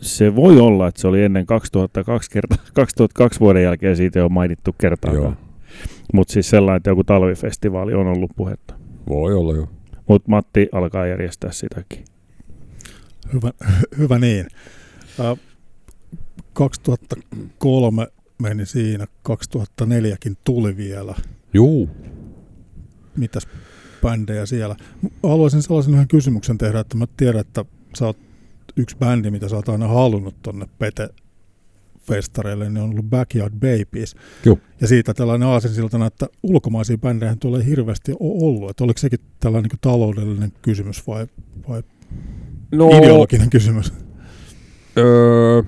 [0.00, 4.70] se voi olla, että se oli ennen 2002, kerta, 2002 vuoden jälkeen siitä ole mainittu
[4.70, 4.74] joo.
[4.78, 5.36] kertaakaan.
[6.12, 8.74] Mutta siis sellainen, että joku talvifestivaali on ollut puhetta.
[9.08, 9.68] Voi olla jo.
[10.08, 12.04] Mutta Matti alkaa järjestää sitäkin.
[13.32, 13.52] Hyvä,
[13.98, 14.46] hyvä niin.
[15.20, 15.36] Ä,
[16.52, 18.06] 2003
[18.42, 21.14] meni siinä, 2004kin tuli vielä.
[21.54, 21.90] Juu.
[23.16, 23.48] Mitäs
[24.02, 24.76] bändejä siellä?
[25.22, 27.64] Haluaisin sellaisen yhden kysymyksen tehdä, että mä tiedän, että
[27.98, 28.18] sä oot
[28.76, 31.08] yksi bändi, mitä sä oot aina halunnut tonne Pete
[32.08, 34.14] festareille, niin on ollut Backyard Babies.
[34.44, 34.58] Joo.
[34.80, 38.70] Ja siitä tällainen aasinsiltana, että ulkomaisia bändejä tulee hirveästi ollut.
[38.70, 41.26] Että oliko sekin tällainen niin taloudellinen kysymys vai,
[41.68, 41.82] vai
[42.72, 43.92] No, ideologinen kysymys?
[44.98, 45.62] öö,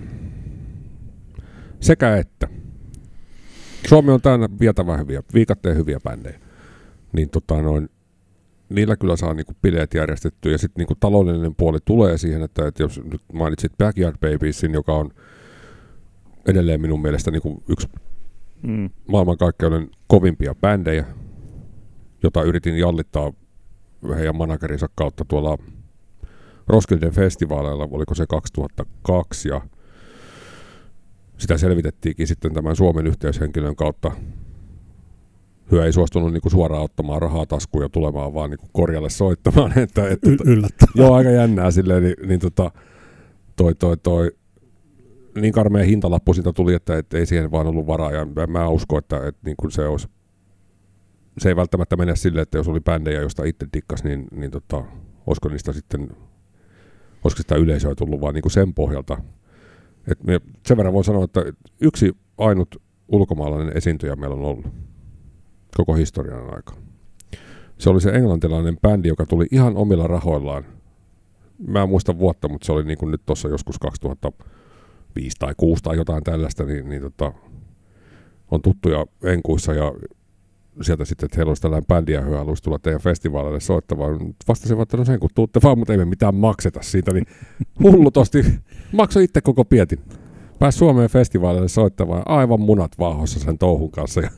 [1.80, 2.48] sekä että.
[3.88, 6.40] Suomi on täynnä vietävän hyviä, viikatteen hyviä bändejä.
[7.12, 7.88] Niin tota noin,
[8.68, 10.52] niillä kyllä saa niinku bileet järjestettyä.
[10.52, 14.94] Ja sitten niinku taloudellinen puoli tulee siihen, että, että jos nyt mainitsit Backyard Babiesin, joka
[14.94, 15.10] on
[16.48, 17.88] edelleen minun mielestä niinku yksi
[18.62, 18.90] Mm.
[19.08, 21.04] maailmankaikkeuden kovimpia bändejä,
[22.22, 23.32] jota yritin jallittaa
[24.16, 25.58] heidän managerinsa kautta tuolla
[26.68, 29.60] Roskilden festivaaleilla, oliko se 2002, ja
[31.38, 34.12] sitä selvitettiinkin sitten tämän Suomen yhteyshenkilön kautta.
[35.72, 39.78] Hyö ei suostunut niinku suoraan ottamaan rahaa taskuun ja tulemaan vaan niinku korjalle soittamaan.
[39.78, 40.92] Että, että, Y- yllättävää.
[40.94, 42.70] Joo, aika jännää silleen, niin, niin tota,
[43.56, 44.30] toi, toi, toi,
[45.40, 48.98] niin karmea hintalappu siitä tuli, että et ei siihen vaan ollut varaa, ja mä, uskon,
[48.98, 50.08] että, että niin kuin se olisi,
[51.38, 54.84] se ei välttämättä mene silleen, että jos oli bändejä, josta itse dikkas, niin, niin tota,
[55.26, 56.00] olisiko niistä sitten,
[57.24, 59.18] olisiko sitä yleisöä tullut vaan niin kuin sen pohjalta.
[60.10, 61.44] Et me, sen verran voin sanoa, että
[61.80, 64.66] yksi ainut ulkomaalainen esiintyjä meillä on ollut
[65.76, 66.80] koko historian aikana.
[67.78, 70.64] Se oli se englantilainen bändi, joka tuli ihan omilla rahoillaan.
[71.66, 73.76] Mä en muista vuotta, mutta se oli niin kuin nyt tuossa joskus
[75.18, 77.32] 2005 tai 6 tai jotain tällaista, niin, niin tota,
[78.50, 79.92] on tuttuja enkuissa ja
[80.82, 84.34] sieltä sitten, että heillä olisi tällainen bändi ja he haluaisi tulla teidän festivaaleille soittamaan.
[84.48, 87.26] Vastasin, että no sen kun tuutte vaan, mutta ei me mitään makseta siitä, niin
[87.82, 88.44] hullutosti
[88.92, 89.98] maksoi itse koko pietin.
[90.58, 94.20] Pääsi Suomeen festivaaleille soittamaan aivan munat vaahossa sen touhun kanssa.
[94.20, 94.30] Ja,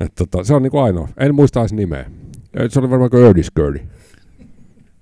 [0.00, 1.08] et tota, se on niinku ainoa.
[1.16, 2.10] En muista edes nimeä.
[2.68, 3.48] Se oli varmaan kuin Erdis.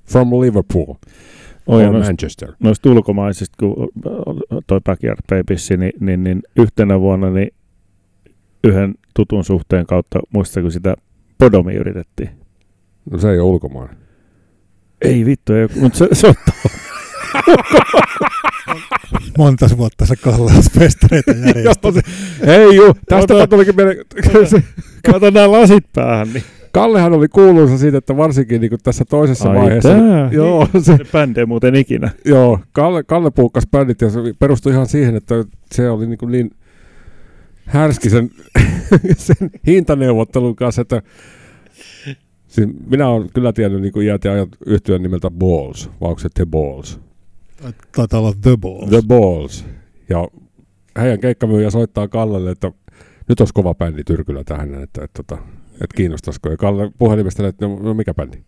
[0.05, 0.95] From Liverpool.
[1.67, 2.53] Or noista, Manchester.
[2.59, 3.89] noista ulkomaisista, kun
[4.67, 7.51] toi Backyard Babies, niin, niin, niin yhtenä vuonna niin
[8.65, 10.95] yhden tutun suhteen kautta, muista kun sitä
[11.39, 12.31] Podomi yritettiin.
[13.11, 13.97] No se ei ole ulkomainen.
[15.03, 16.35] Ei vittu, ei, mutta se, se on
[19.39, 22.07] Monta vuotta sä Kallas festareita järjestit.
[22.41, 24.05] Ei juu, tästä tulikin mieleen.
[25.13, 26.33] Kato nämä lasit päähän.
[26.33, 26.45] Niin.
[26.73, 29.89] Kallehan oli kuuluisa siitä, että varsinkin niin tässä toisessa Ai vaiheessa.
[29.89, 30.29] tää.
[30.33, 32.11] Joo, se, Se bändi muuten ikinä.
[32.25, 35.35] joo Kalle, Kalle puukkas bändit ja se perustui ihan siihen, että
[35.73, 36.51] se oli niin, kuin niin
[37.65, 38.31] härski sen,
[39.17, 41.03] sen hintaneuvottelun kanssa, että
[42.49, 46.19] siis minä olen kyllä tiennyt niin kuin iät ja ajat yhtyön nimeltä Balls, vai onko
[46.19, 47.01] se The Balls?
[47.93, 48.89] Taitaa olla The Balls.
[48.91, 49.67] The Balls.
[50.09, 50.29] Ja
[51.01, 52.73] heidän keikkamyyjä soittaa Kallelle, että
[53.29, 55.39] nyt olisi kova bändi Tyrkylä tähän, että, että, että,
[55.81, 56.51] että kiinnostaisiko.
[56.51, 58.39] Ja Kalle puhelimesta, että no, no mikä bändi?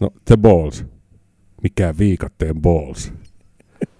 [0.00, 0.84] No The Balls.
[1.62, 3.12] Mikä viikatteen Balls?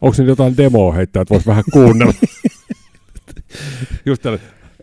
[0.01, 2.15] Onko se jotain demoa heittää, että voisi vähän kuunnella?
[4.07, 4.39] Just tällä,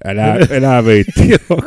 [0.05, 1.21] älä, älä viitti.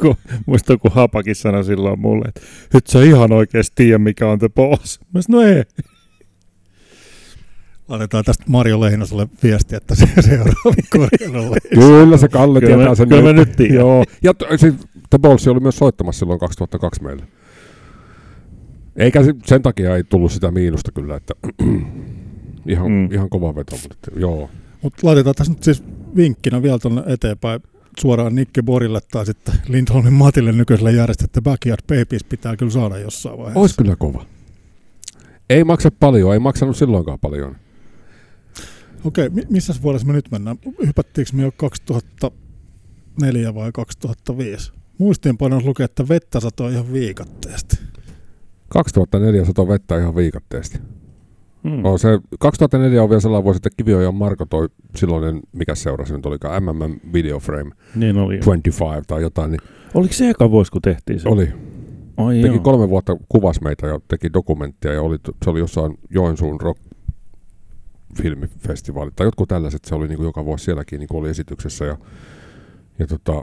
[0.46, 2.40] Muistan, kun Hapakin sanoi silloin mulle, että
[2.74, 5.00] nyt sä ihan oikeasti tiedä, mikä on the boss.
[5.14, 5.64] Mä sanoin, no ei.
[7.88, 11.57] Laitetaan tästä Marjo Leinoselle viesti, että se seuraavi korjalla.
[11.74, 13.09] Kyllä se Kalle Kyllä tietää sen.
[13.09, 13.48] kyllä nyt.
[13.74, 14.05] Joo.
[14.22, 14.74] Ja t- siis
[15.11, 17.25] The Balls oli myös soittamassa silloin 2002 meille.
[18.96, 21.35] Eikä se- sen takia ei tullut sitä miinusta kyllä, että
[22.73, 23.12] ihan, Mm.
[23.12, 24.51] ihan kova veto, mutta joo.
[24.83, 25.83] Mutta laitetaan tässä nyt siis
[26.16, 27.61] vinkkinä vielä tuonne eteenpäin.
[28.01, 33.38] suoraan Nikke Borille tai sitten Lindholmin Matille nykyiselle järjestettä Backyard Babies pitää kyllä saada jossain
[33.38, 33.61] vaiheessa.
[33.61, 34.27] Olisi kyllä kova.
[35.51, 37.57] Ei maksa paljon, ei maksanut silloinkaan paljon.
[39.05, 40.57] Okei, mi- missä vuodessa me nyt mennään?
[40.87, 44.73] Hypättiinkö me jo 2004 vai 2005?
[45.01, 47.77] Muistiinpanossa lukee, että vettä satoi ihan viikatteesti.
[48.69, 50.79] 2004 satoi vettä ihan viikatteesti.
[51.69, 51.85] Hmm.
[51.85, 52.09] On se,
[52.39, 56.63] 2004 on vielä sellainen vuosi, että Kivio ja Marko toi silloinen, mikä seurasi nyt olikaan,
[56.65, 58.39] MM Video Frame Niin oli.
[58.39, 59.61] 25 tai jotain, niin
[59.95, 61.29] Oliko se eka vuosi, kun tehtiin se?
[61.29, 61.49] oli.
[62.17, 62.63] Ai Teki joo.
[62.63, 66.81] kolme vuotta, kuvas meitä ja teki dokumenttia ja oli, se oli jossain Joensuun rock
[68.23, 71.85] filmifestivaalit tai jotkut tällaiset, se oli niin kuin joka vuosi sielläkin niin kuin oli esityksessä
[71.85, 71.97] ja,
[72.99, 73.43] ja tota,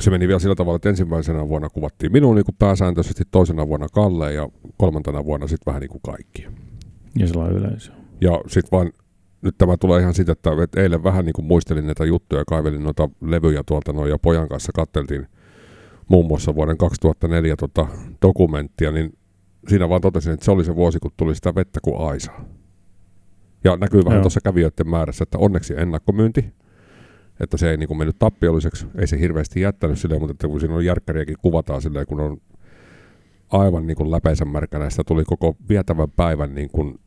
[0.00, 3.86] se meni vielä sillä tavalla, että ensimmäisenä vuonna kuvattiin minun niin kuin pääsääntöisesti, toisena vuonna
[3.92, 6.46] Kalle ja kolmantena vuonna sitten vähän niin kuin kaikki.
[7.18, 7.92] Ja sellainen yleisö.
[8.20, 8.92] Ja sitten vaan,
[9.42, 12.82] nyt tämä tulee ihan siitä, että, että eilen vähän niin kuin muistelin näitä juttuja, kaivelin
[12.82, 15.26] noita levyjä tuolta noin ja pojan kanssa katteltiin
[16.08, 17.86] muun muassa vuoden 2004 tota,
[18.22, 19.12] dokumenttia, niin
[19.68, 22.44] siinä vaan totesin, että se oli se vuosi, kun tuli sitä vettä kuin aisaa.
[23.64, 26.44] Ja näkyy vähän tuossa kävijöiden määrässä, että onneksi ennakkomyynti,
[27.40, 30.60] että se ei niin kuin mennyt tappiolliseksi, ei se hirveästi jättänyt silleen, mutta että kun
[30.60, 32.36] siinä on järkkäriäkin kuvataan silleen, kun on
[33.50, 36.98] aivan niin kuin läpeisän märkänä, sitä tuli koko vietävän päivän niin kuin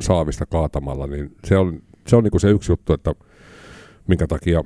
[0.00, 3.14] saavista kaatamalla, niin se on, se, on niin kuin se yksi juttu, että
[4.08, 4.64] minkä takia,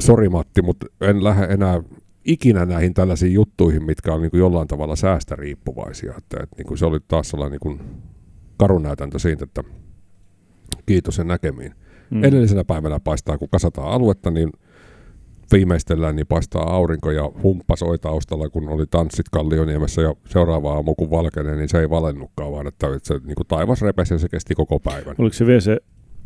[0.00, 1.82] sori Matti, mutta en lähde enää
[2.24, 6.14] ikinä näihin tällaisiin juttuihin, mitkä on niin kuin jollain tavalla säästä riippuvaisia.
[6.18, 7.80] Että, että niin kuin se oli taas sellainen niin kuin
[8.56, 9.64] karunäytäntö siitä, että
[10.86, 11.74] kiitos ja näkemiin.
[12.12, 12.24] Mm.
[12.24, 14.52] Edellisenä päivänä paistaa, kun kasataan aluetta, niin
[15.52, 20.94] viimeistellään, niin paistaa aurinko ja humppa soi taustalla, kun oli tanssit Kallioniemessä ja seuraava aamu
[20.94, 24.28] kun valkenee, niin se ei valennutkaan, vaan että, se niin kuin taivas repesi ja se
[24.28, 25.14] kesti koko päivän.
[25.18, 25.78] Oliko se vielä se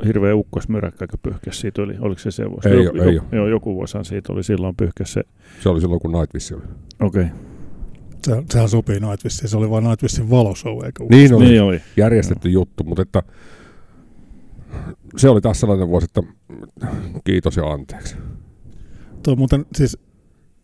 [0.07, 1.97] hirveä ukkosmyräkkä, joka pyyhkäsi siitä yli?
[2.01, 2.69] Oliko se se vuosi?
[2.69, 3.25] Ei joku, oo, ei oo.
[3.33, 5.23] joo, joku vuosihan siitä oli silloin pyyhkäsi se.
[5.61, 6.63] Se oli silloin, kun Nightwish oli.
[7.01, 7.23] Okei.
[7.23, 7.37] Okay.
[8.27, 11.45] Se, sehän sopii Nightwishiin, se oli vain Nightwishin valoshow, eikö Niin oli.
[11.45, 11.81] Niin oli.
[11.97, 13.23] järjestetty juttu, mutta että
[15.17, 16.23] se oli taas sellainen vuosi, että
[17.25, 18.17] kiitos ja anteeksi.
[19.23, 19.99] Tuo on muuten siis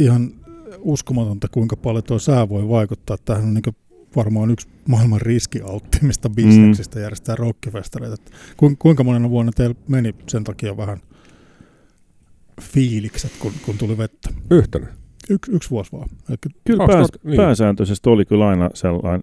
[0.00, 0.30] ihan
[0.78, 3.16] uskomatonta, kuinka paljon tuo sää voi vaikuttaa.
[3.18, 3.76] Tämähän on niin
[4.16, 7.02] varmaan yksi maailman riskialttiimmista bisneksistä mm.
[7.02, 8.16] järjestää rockifestareita.
[8.78, 10.98] Kuinka monena vuonna teillä meni sen takia vähän
[12.60, 14.28] fiilikset, kun, kun tuli vettä?
[14.50, 14.86] Yhtenä.
[15.30, 16.08] Yksi, yksi vuosi vaan.
[16.30, 17.36] Eikö, Kyllä 2000 pääs, niin.
[17.36, 19.22] pääsääntöisesti oli kyllä aina sellainen,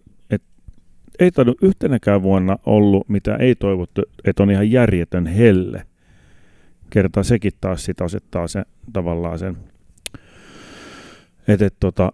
[1.20, 5.86] ei tainnut yhtenäkään vuonna ollut, mitä ei toivottu, että on ihan järjetön helle.
[6.90, 9.58] Kertaa sekin taas sit asettaa sen tavallaan sen,
[11.48, 12.14] että et, tota,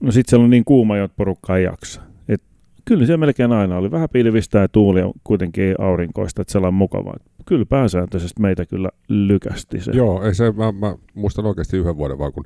[0.00, 2.02] no sit siellä on niin kuuma, että porukka ei jaksa.
[2.28, 2.42] Et,
[2.84, 7.14] kyllä se melkein aina oli vähän pilvistä ja tuuli on kuitenkin aurinkoista, että sellainen mukava.
[7.46, 9.92] Kyllä pääsääntöisesti meitä kyllä lykästi se.
[9.94, 12.44] Joo, ei se, mä, mä muistan oikeasti yhden vuoden vaan, kun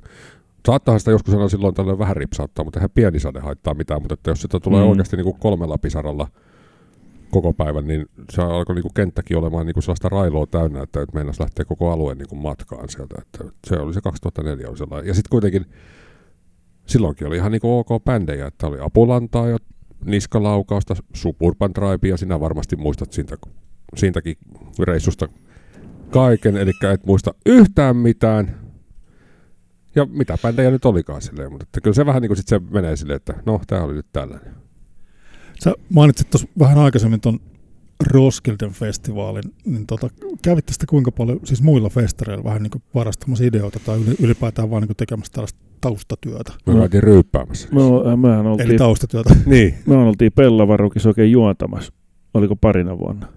[0.67, 4.13] saattaahan sitä joskus sanoa silloin tällöin vähän ripsauttaa, mutta eihän pieni sade haittaa mitään, mutta
[4.13, 4.89] että jos sitä tulee Mm.
[4.89, 6.27] oikeasti niin kuin kolmella pisaralla
[7.31, 11.01] koko päivän, niin se alkoi niin kuin kenttäkin olemaan niin kuin sellaista railoa täynnä, että
[11.01, 13.15] että meinasi lähteä koko alueen niin kuin matkaan sieltä.
[13.21, 15.07] Että se oli se 2004 oli sellainen.
[15.07, 15.65] Ja sitten kuitenkin
[16.85, 19.57] silloinkin oli ihan niin kuin ok bändejä, että oli Apulantaa ja
[20.05, 23.37] niskalaukausta, Suburban Drive, ja sinä varmasti muistat siitä,
[23.95, 24.35] siitäkin
[24.79, 25.27] reissusta
[26.09, 28.66] kaiken, eli et muista yhtään mitään.
[29.97, 32.61] Ja mitä bändejä nyt olikaan silleen, mutta että kyllä se vähän niin kuin sit se
[32.71, 34.53] menee silleen, että no, tää oli nyt tällainen.
[35.63, 37.39] Sä mainitsit tuossa vähän aikaisemmin tuon
[38.11, 40.09] Roskilden festivaalin, niin tota,
[40.41, 44.69] kävitte sitä kuinka paljon, siis muilla festareilla vähän niin kuin varastamassa ideoita tai yli- ylipäätään
[44.69, 46.53] vaan niin kuin tekemässä tällaista taustatyötä.
[46.65, 46.79] Me No.
[46.79, 47.67] käytiin ryyppäämässä.
[47.71, 49.35] Me, o- mehän Eli oltiin, taustatyötä.
[49.45, 51.93] Niin, me oltiin Pellavarukissa oikein juontamassa.
[52.33, 53.27] Oliko parina vuonna?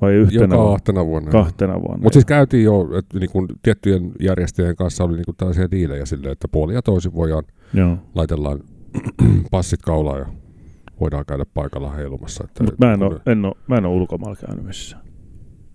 [0.00, 0.72] Vai yhtenä joka vuonna?
[0.72, 1.30] kahtena vuonna.
[1.30, 2.02] Kahtena vuonna.
[2.02, 6.06] Mutta siis käytiin jo, että niin kun tiettyjen järjestäjien kanssa oli niin kun tällaisia diilejä
[6.06, 7.96] silleen, että puoli ja toisin voidaan, Joo.
[8.14, 8.60] laitellaan
[9.50, 10.26] passit kaulaan ja
[11.00, 12.44] voidaan käydä paikalla heilumassa.
[12.44, 15.02] Että, Mutta mä en ole, en ole, mä en ole ulkomailla käynyt missään.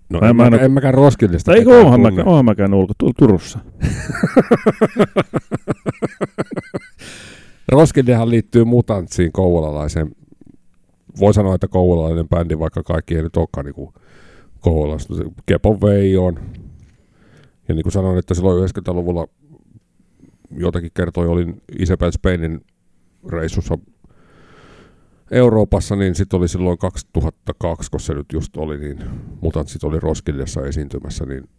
[0.10, 1.52] No mä- en, mä en oo- en mäkään Roskildesta.
[1.52, 3.60] Tai eikö oonhan mä, oonhan mä käynyt ulko, tuolla Turussa.
[7.72, 10.12] Roskildehan liittyy mutantsiin kouvolalaiseen.
[11.20, 13.94] Voi sanoa, että kouvolalainen bändi, vaikka kaikki ei nyt olekaan niin
[14.62, 15.16] Kouvolasta.
[15.16, 16.40] Se Kepon Veijoon.
[17.68, 19.28] Ja niin kuin sanoin, että silloin 90-luvulla
[20.52, 22.62] jotakin kertoi, olin Isabel Spainin
[23.30, 23.78] reissussa
[25.32, 29.04] Euroopassa, niin sitten oli silloin 2002, kun se nyt just oli, niin
[29.42, 31.50] mutantsit oli Roskildessa esiintymässä, niin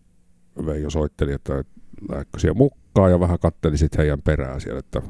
[0.67, 1.65] Veijo soitteli, että
[2.09, 5.03] lähdekö siellä mukaan ja vähän katteli sitten heidän perään siellä, että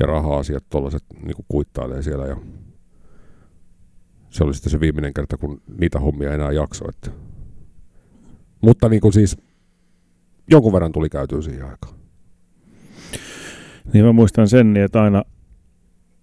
[0.00, 2.36] ja raha-asiat tuollaiset niin kuittailee siellä ja
[4.36, 6.84] se oli sitten se viimeinen kerta, kun niitä hommia enää jakso.
[6.88, 7.10] Että.
[8.60, 9.36] Mutta niin kuin siis
[10.50, 11.94] jonkun verran tuli käytyä siihen aikaan.
[13.92, 15.22] Niin mä muistan sen, niin että aina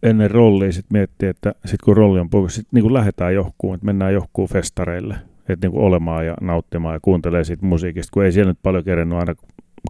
[0.04, 3.76] ennen rollia sit miettii, että sit kun rolli on pois, sit niin kuin lähdetään johkuun,
[3.76, 5.16] että mennään johkuun festareille,
[5.50, 8.84] että niin kuin olemaan ja nauttimaan ja kuuntelee siitä musiikista, kun ei siellä nyt paljon
[8.84, 9.36] kerennyt aina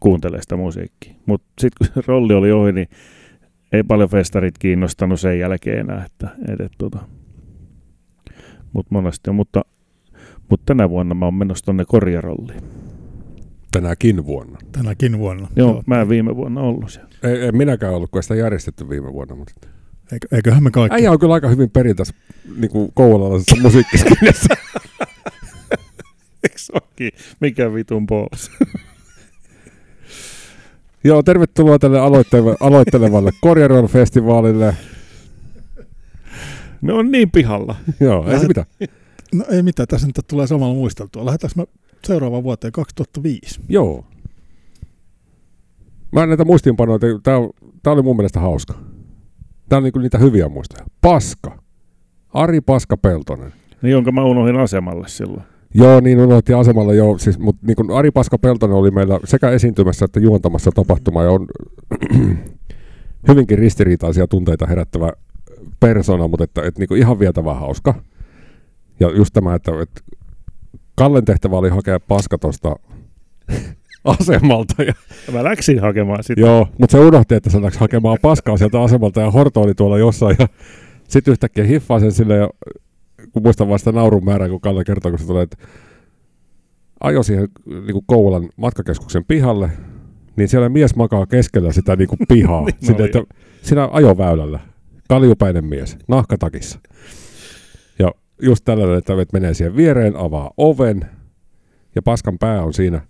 [0.01, 1.13] kuuntelee sitä musiikkia.
[1.25, 2.87] Mutta sitten kun rolli oli ohi, niin
[3.71, 6.99] ei paljon festarit kiinnostanut sen jälkeen enää, että, että, että
[8.73, 8.77] tota.
[8.77, 9.61] Mut monesti on, mutta,
[10.49, 12.61] mutta tänä vuonna mä oon menossa tonne korjarolliin.
[13.71, 14.57] Tänäkin vuonna.
[14.71, 15.47] Tänäkin vuonna.
[15.55, 17.09] Joo, mä en viime vuonna ollut siellä.
[17.23, 19.35] Ei, en minäkään ollut, kun ei sitä järjestetty viime vuonna.
[19.35, 19.67] Mutta...
[20.11, 20.95] Eikö, eiköhän me kaikki.
[20.95, 22.13] Äijä on kyllä aika hyvin perintäs
[22.57, 24.53] niin kuin kouvolalaisessa musiikkiskinnessä.
[26.43, 27.11] Eikö sekin?
[27.39, 28.51] Mikä vitun pois?
[31.03, 34.75] Joo, tervetuloa tälle aloittele- aloittelevalle Korjaron-festivaalille.
[36.83, 37.75] Ne on niin pihalla.
[37.99, 38.67] Joo, ei se mitään.
[39.33, 41.25] No ei mitään, tässä nyt tulee samalla muisteltua.
[41.25, 41.65] Lähdetäänkö me
[42.05, 43.61] seuraavaan vuoteen 2005?
[43.69, 44.05] Joo.
[46.11, 47.35] Mä näitä muistiinpanoja, tää,
[47.83, 48.73] tää oli mun mielestä hauska.
[49.69, 50.85] Tää on niinku niitä hyviä muistoja.
[51.01, 51.57] Paska.
[52.33, 53.53] Ari Paska Peltonen.
[53.81, 55.43] Niin, jonka mä unohdin asemalle silloin.
[55.73, 60.05] Joo, niin unohti asemalle jo, siis, mutta niin Ari Paska Peltonen oli meillä sekä esiintymässä
[60.05, 61.47] että juontamassa tapahtumaa ja on
[63.27, 65.11] hyvinkin ristiriitaisia tunteita herättävä
[65.79, 67.95] persona, mutta että, että niin kuin ihan vietävä hauska.
[68.99, 70.01] Ja just tämä, että, että
[70.95, 72.75] Kallen tehtävä oli hakea paska tuosta
[74.19, 74.83] asemalta.
[74.83, 74.93] Ja,
[75.31, 76.41] Mä läksin hakemaan sitä.
[76.41, 79.97] joo, mutta se unohti, että se läksi hakemaan paskaa sieltä asemalta ja Horto oli tuolla
[79.97, 80.35] jossain.
[80.39, 80.47] Ja
[81.07, 82.49] sitten yhtäkkiä hiffaa sen sille ja
[83.33, 85.57] kun muistan vasta naurun määrää, kun Kalle kertoo, kun se tulee, että
[86.99, 89.69] ajo siihen niin kuin Kouvolan matkakeskuksen pihalle,
[90.35, 92.65] niin siellä mies makaa keskellä sitä niin kuin pihaa.
[92.65, 93.23] Niin Sinne, että
[93.61, 94.59] siinä ajoväylällä.
[95.09, 96.79] Kaljupäinen mies, nahkatakissa.
[97.99, 98.11] Ja
[98.41, 101.05] just tällainen, että menee siihen viereen, avaa oven,
[101.95, 103.01] ja paskan pää on siinä.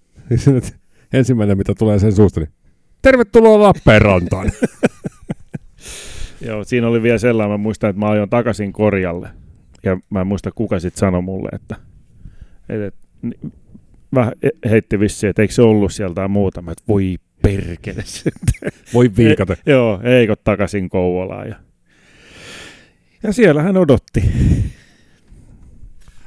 [1.13, 2.51] Ensimmäinen, mitä tulee sen suusta, niin
[3.01, 4.51] tervetuloa Lappeenrantaan.
[6.47, 9.29] Joo, siinä oli vielä sellainen, mä muistan, että mä ajoin takaisin korjalle.
[9.83, 11.75] Ja mä en muista, kuka sitten sanoi mulle, että,
[12.69, 12.97] että,
[14.15, 14.33] vähän
[14.69, 16.61] heitti vissiin, että eikö se ollut sieltä tai muuta.
[16.61, 18.03] Mä, että voi perkele.
[18.93, 19.57] Voi viikate.
[19.73, 21.49] Joo, eikö takaisin Kouvolaan.
[21.49, 21.55] Ja,
[23.23, 24.23] ja siellä hän odotti.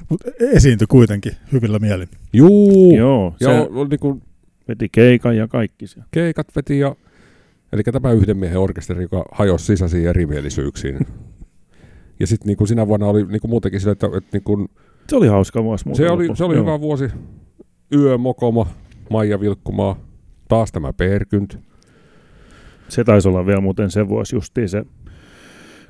[0.08, 2.08] Mutta esiintyi kuitenkin hyvillä mielin.
[2.32, 2.96] Juu.
[2.96, 4.22] Joo, se Ja oli niin kuin
[4.68, 6.00] veti keikan ja kaikki se.
[6.10, 6.96] keikat veti ja
[7.72, 10.98] eli tämä yhden miehen orkesteri, joka hajosi sisäisiin erimielisyyksiin.
[12.20, 14.68] ja sitten niin sinä vuonna oli niin kuin muutenkin sillä, että, että niin kuin,
[15.10, 15.84] Se oli hauska vuosi.
[15.94, 16.64] se oli, se oli Joo.
[16.64, 17.08] hyvä vuosi.
[17.94, 18.66] Yö Mokoma,
[19.10, 20.00] Maija Vilkkumaa,
[20.48, 21.58] taas tämä Perkynt.
[22.88, 24.84] Se taisi olla vielä muuten se vuosi justiin se,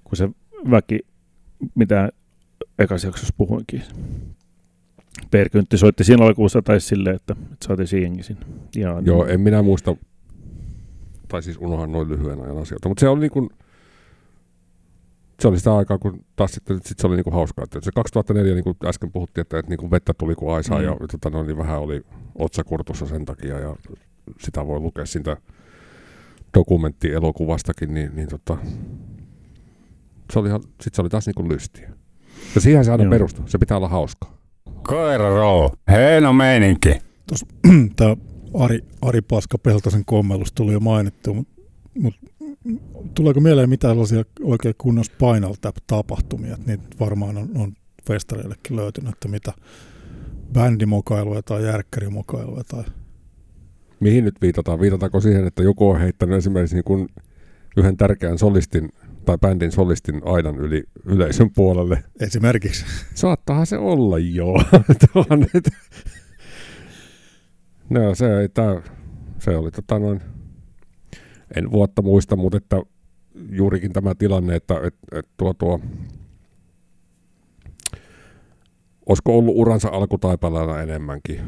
[0.05, 0.29] kun se
[0.71, 1.01] väki,
[1.75, 2.09] mitä
[2.79, 3.83] ekas jaksossa puhuinkin.
[5.31, 8.47] Perkyntti soitti siinä alkuussa tai silleen, että, että saatiin siihenkin sinne.
[8.77, 9.97] Ja, Joo, en minä muista,
[11.29, 13.51] tai siis unohan noin lyhyen ajan asioita, mutta se oli niin kuin,
[15.41, 17.65] se oli sitä aikaa, kun taas sitten sit se oli niin kuin hauskaa.
[17.65, 20.79] Että se 2004, niin kuin äsken puhuttiin, että, että niin kuin vettä tuli kuin aisaa
[20.79, 20.85] Mm.
[20.85, 22.03] ja tota, no, niin vähän oli
[22.35, 23.77] otsakurtussa sen takia ja
[24.41, 25.37] sitä voi lukea siitä
[26.55, 28.57] dokumenttielokuvastakin, niin, niin tota,
[30.33, 30.49] se oli,
[30.81, 31.91] sit se oli taas niin kuin lystiä.
[32.55, 33.11] Ja siihen se aina Joo.
[33.11, 33.47] perustuu.
[33.47, 34.39] Se pitää olla hauskaa.
[34.83, 35.69] Koira roll.
[35.91, 36.91] Hieno meininki.
[37.97, 38.17] Tämä
[38.55, 41.55] Ari, Ari Paska Peltosen kommellus tuli jo mainittu, mutta
[41.99, 42.15] mut,
[43.15, 46.55] tuleeko mieleen mitään sellaisia oikein kunnon Spinal Tap-tapahtumia?
[46.55, 47.73] että Niitä varmaan on, on
[48.07, 49.53] festareillekin löytynyt, että mitä
[50.53, 52.85] bändimokailuja tai järkkärimokailuja tai
[54.01, 54.81] Mihin nyt viitataan?
[54.81, 57.09] Viitataanko siihen, että joku on heittänyt esimerkiksi niin kuin
[57.77, 58.93] yhden tärkeän solistin
[59.27, 62.05] tai bändin solistin aidan yli yleisön puolelle?
[62.21, 62.85] esimerkiksi.
[63.15, 64.63] Saattaahan se olla, joo.
[67.91, 68.83] No se, ei, tää,
[69.39, 70.21] se oli tota noin,
[71.57, 72.83] en vuotta muista, mutta että
[73.51, 75.81] juurikin tämä tilanne, että et, et tuo, tuo,
[79.07, 81.41] olisiko ollut uransa alkutaipaleella enemmänkin.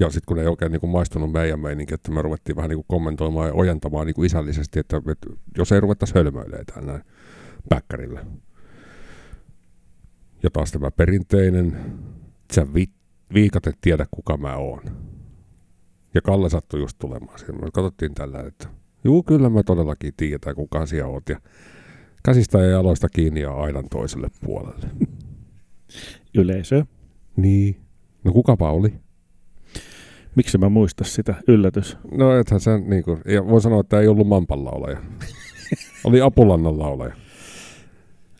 [0.00, 2.76] Ja sitten kun ei oikein niin kuin maistunut meidän meininki, että me ruvettiin vähän niin
[2.78, 7.02] kuin kommentoimaan ja ojentamaan niin kuin isällisesti, että, että jos ei ruvettaisi hölmöilemään näin
[7.68, 8.26] päkkärillä.
[10.42, 11.80] Ja taas tämä perinteinen,
[12.52, 12.86] sä vi,
[13.34, 14.82] viikat et tiedä kuka mä oon.
[16.14, 17.54] Ja Kalle sattui just tulemaan siihen.
[17.54, 18.68] Me katsottiin tällä, että
[19.04, 21.28] juu kyllä me todellakin tiedetään kuka siellä oot.
[21.28, 21.40] Ja
[22.24, 24.90] käsistä ja jaloista kiinni ja aidan toiselle puolelle.
[26.34, 26.84] Yleisö.
[27.36, 27.76] Niin.
[28.24, 28.94] No kukapa oli?
[30.36, 31.34] Miksi mä muista sitä?
[31.48, 31.98] Yllätys.
[32.12, 34.98] No ethän sen niin kuin, ja voi sanoa, että ei ollut Mampan laulaja.
[36.04, 37.14] oli Apulannan laulaja.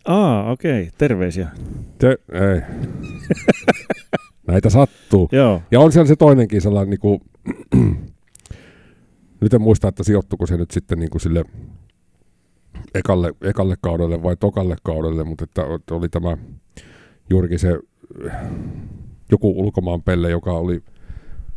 [0.04, 0.90] Aa, okei.
[0.98, 1.48] Terveisiä.
[1.98, 2.60] Te, ei.
[4.46, 5.28] näitä sattuu.
[5.32, 5.62] Joo.
[5.70, 7.20] Ja on siellä se toinenkin sellainen, niin kuin,
[9.40, 11.44] nyt en muista, että sijoittuko se nyt sitten niin kuin sille
[12.94, 16.38] ekalle, ekalle kaudelle vai tokalle kaudelle, mutta että oli tämä
[17.30, 17.78] juurikin se
[19.30, 20.82] joku ulkomaan pelle, joka oli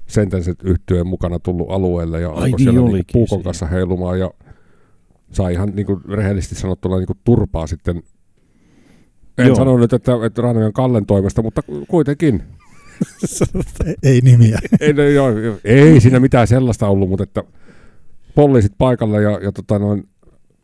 [0.08, 3.44] Sentenset yhtyeen mukana tullut alueelle ja Ai alkoi niin siellä niin puukon siinä.
[3.44, 4.32] kanssa heilumaan ja
[5.32, 8.04] sai ihan niin kuin rehellisesti sanottuna niin kuin turpaa sitten.
[9.38, 9.56] En Joo.
[9.56, 12.44] sano nyt, että, että Rainojan Kallen toimesta, mutta kuitenkin.
[14.04, 14.60] ei, nimiä.
[14.80, 17.44] ei, no, joo, joo, ei siinä mitään sellaista ollut, mutta että
[18.36, 20.08] poliisit paikalla ja, ja tota noin,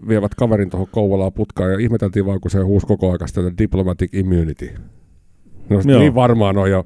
[0.07, 4.13] vievät kaverin tuohon Kouvolaan putkaan ja ihmeteltiin vaan, kun se huusi koko ajan sitä diplomatic
[4.13, 4.73] immunity.
[5.69, 5.99] No Joo.
[5.99, 6.83] niin varmaan on ja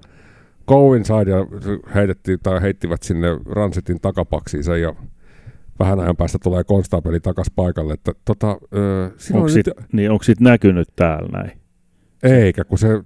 [0.68, 1.47] go inside ja
[1.95, 4.95] heitettiin, tai heittivät sinne Ransitin takapaksiinsa ja
[5.80, 9.76] vähän ajan päästä tulee konstaapeli takas paikalle, että tota, ö, siinä Onko on sit, nyt,
[9.93, 11.51] niin, onko sit näkynyt täällä näin?
[12.24, 13.03] eikä, kun se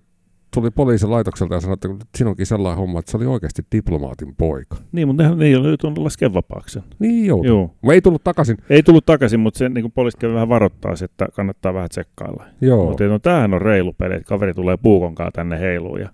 [0.54, 1.88] tuli poliisin laitokselta ja sanoi, että
[2.18, 4.76] siinä onkin sellainen homma, että se oli oikeasti diplomaatin poika.
[4.92, 6.74] Niin, mutta nehän ei ole joutunut laskea vapaaksi.
[6.74, 6.84] sen.
[7.00, 7.44] Niin joo.
[7.44, 7.76] Joo.
[7.82, 8.58] Mä ei tullut takaisin.
[8.70, 12.44] Ei tullut takaisin, mutta se niin poliisi kävi vähän varoittaa, että kannattaa vähän tsekkailla.
[12.62, 12.90] Joo.
[12.90, 16.00] Mutta no tämähän on reilu peli, että kaveri tulee puukonkaan tänne heiluun.
[16.00, 16.10] Ja...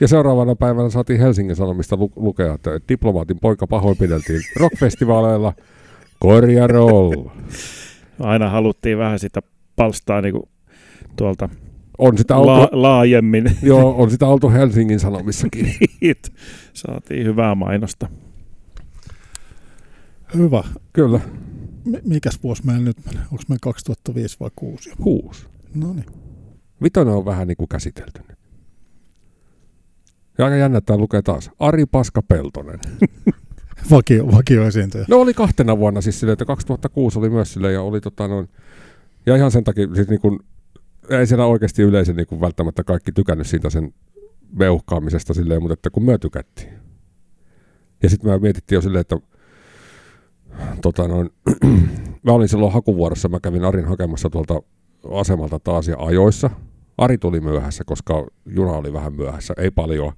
[0.00, 5.52] Ja seuraavana päivänä saatiin Helsingin Sanomista lu- lukea, että diplomaatin poika pahoinpideltiin rockfestivaaleilla.
[6.18, 7.12] Korja roll.
[8.20, 9.40] Aina haluttiin vähän sitä
[9.76, 10.48] palstaa niin kuin
[11.16, 11.48] tuolta
[11.98, 13.44] On sitä la- oltu, laajemmin.
[13.62, 15.74] joo, on sitä oltu Helsingin Sanomissakin.
[16.72, 18.08] Saatiin hyvää mainosta.
[20.34, 20.64] Hyvä.
[20.92, 21.20] Kyllä,
[21.84, 23.22] M- mikäs vuosi meillä nyt menee?
[23.22, 24.90] Onko meillä 2005 vai 6?
[25.02, 25.46] kuusi.
[25.74, 26.06] No niin.
[26.82, 28.38] Vitonen on vähän niin kuin käsitelty nyt.
[30.40, 31.50] Ja aika jännä, että tää lukee taas.
[31.58, 32.80] Ari Paska Peltonen.
[33.90, 35.04] Vakio, vakio esiintyjä.
[35.08, 38.48] No oli kahtena vuonna siis silleen, että 2006 oli myös silleen ja oli tota noin,
[39.26, 40.40] ja ihan sen takia siis niin kuin,
[41.10, 43.94] ei siellä oikeasti yleisö niin kuin välttämättä kaikki tykännyt siitä sen
[44.58, 46.72] veuhkaamisesta silleen, mutta että kun me tykättiin.
[48.02, 49.16] Ja sitten me mietittiin jo silleen, että
[50.82, 51.30] tota noin,
[52.26, 54.62] mä olin silloin hakuvuorossa, mä kävin Arin hakemassa tuolta
[55.10, 56.50] asemalta taas ja ajoissa.
[56.98, 60.12] Ari tuli myöhässä, koska juna oli vähän myöhässä, ei paljon.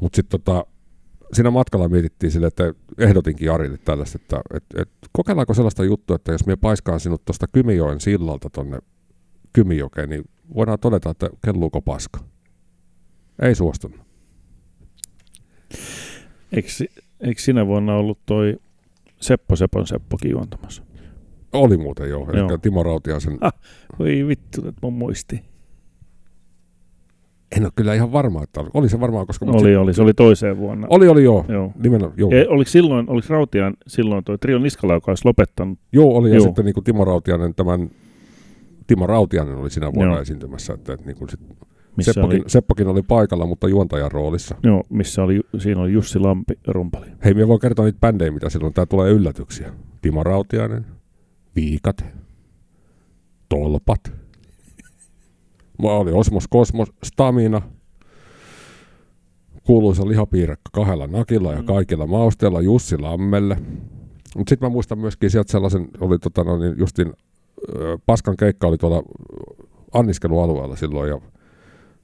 [0.00, 0.66] Mutta sitten tota,
[1.32, 6.32] siinä matkalla mietittiin sille, että ehdotinkin Arille tällaista, että et, et, kokeillaanko sellaista juttua, että
[6.32, 8.78] jos me paiskaan sinut tuosta Kymijoen sillalta tonne
[9.52, 10.24] Kymijokeen, niin
[10.54, 12.20] voidaan todeta, että kelluuko paska.
[13.42, 14.00] Ei suostunut.
[16.52, 16.68] Eikö,
[17.20, 18.58] eikö sinä vuonna ollut toi
[19.20, 20.82] Seppo Sepon Seppokin juontamassa?
[21.52, 22.58] Oli muuten jo, eli Joo.
[22.58, 23.38] Timo Rautiaisen.
[23.40, 23.52] Ah.
[23.98, 25.53] Voi vittu, että mun muisti.
[27.56, 29.46] En ole kyllä ihan varma, että oli, oli se varmaan, koska...
[29.48, 29.94] Oli, oli.
[29.94, 30.86] Se oli toiseen vuonna.
[30.90, 31.44] Oli, oli joo.
[31.48, 31.72] Joo.
[31.82, 32.30] Nimenomaan, joo.
[32.30, 35.78] Ja oliko silloin, oliko Rautian silloin toi Trion Niskala, joka olisi lopettanut?
[35.92, 36.30] Joo, oli.
[36.30, 36.44] Ja Joo.
[36.44, 37.90] sitten niin kuin Timo Rautianen, tämän
[38.86, 40.22] Timo Rautianen oli sinä vuonna Joo.
[40.22, 40.74] esiintymässä.
[40.74, 41.40] Että, että niin kuin sit
[41.96, 44.54] Missä Seppokin, oli, Seppokin oli paikalla, mutta juontajan roolissa.
[44.62, 47.06] joo, missä oli, siinä oli Jussi Lampi rumpali.
[47.24, 48.74] Hei, minä voin kertoa niitä bändejä, mitä silloin.
[48.74, 49.72] Tää tulee yllätyksiä.
[50.02, 50.86] Timo Rautiainen,
[51.56, 52.04] Viikat,
[53.48, 54.23] Tolpat.
[55.92, 57.62] Oli Osmos Kosmos, Stamina,
[59.66, 61.66] kuuluisa lihapiirakka kahdella nakilla ja Mm.
[61.66, 63.56] kaikilla mausteilla Jussi Lammelle.
[64.36, 67.12] Mutta sitten mä muistan myöskin sieltä sellaisen, oli tota no, niin justin
[67.78, 69.02] ö, Paskan keikka oli tuolla
[69.92, 71.20] anniskelualueella silloin ja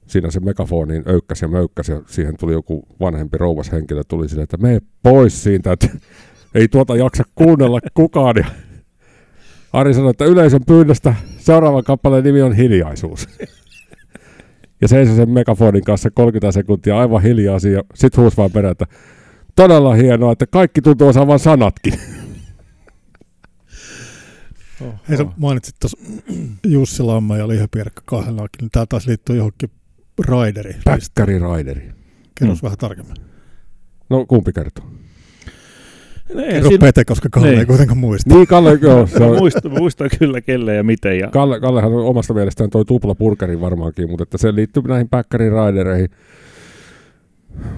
[0.07, 4.43] siinä se megafoniin öykkäsi ja möykkäsi ja siihen tuli joku vanhempi rouvas henkilö tuli silleen,
[4.43, 5.87] että mene pois siitä, että
[6.55, 8.35] ei tuota jaksa kuunnella kukaan.
[8.37, 8.45] Ja
[9.73, 13.27] Ari sanoi, että yleisön pyynnöstä seuraavan kappaleen nimi on Hiljaisuus.
[14.81, 17.77] Ja seisoi sen megafonin kanssa 30 sekuntia aivan hiljaa siinä.
[17.77, 18.85] ja Sitten huusi vaan perään, että
[19.55, 21.93] todella hienoa, että kaikki tuntuu osaavan sanatkin.
[25.09, 25.97] Hei, sä mainitsit tuossa
[26.67, 29.69] Jussi Lamma ja Lihapiirakka kahdellakin, niin tämä taas liittyy johonkin
[30.27, 30.81] Raideriin.
[30.85, 31.91] Päkkäri Raideri.
[32.39, 32.65] Kerros Mm.
[32.65, 33.15] vähän tarkemmin.
[34.09, 34.85] No kumpi kertoo?
[36.35, 37.59] Ei, Kerro siinä, Pete, koska Kalle Niin.
[37.59, 38.33] ei kuitenkaan muista.
[38.35, 41.19] Niin Kalle, joo, se on, muistan, muistan kyllä kelle ja miten.
[41.19, 45.09] Ja, Kalle, Kallehan on omasta mielestään toi tupla burgerin varmaankin, mutta että se liittyy näihin
[45.09, 46.09] päkkärin raidereihin.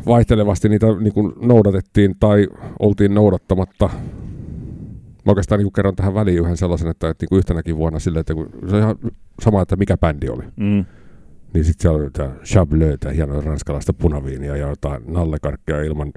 [0.06, 2.48] Vaihtelevasti niitä niin kuin noudatettiin tai
[2.80, 3.90] oltiin noudattamatta.
[5.26, 8.00] Mä oikeastaan niin kuin kerron tähän väliin yhden sellaisen, että, että niin kuin yhtenäkin vuonna
[8.00, 8.96] sille, että kun, se on ihan
[9.42, 10.44] sama, että mikä bändi oli.
[10.56, 10.86] mm,
[11.54, 16.12] Niin sitten siellä oli jotain Chableuta, hienoa ranskalaista punaviinia ja jotain nallekarkkeja ilman,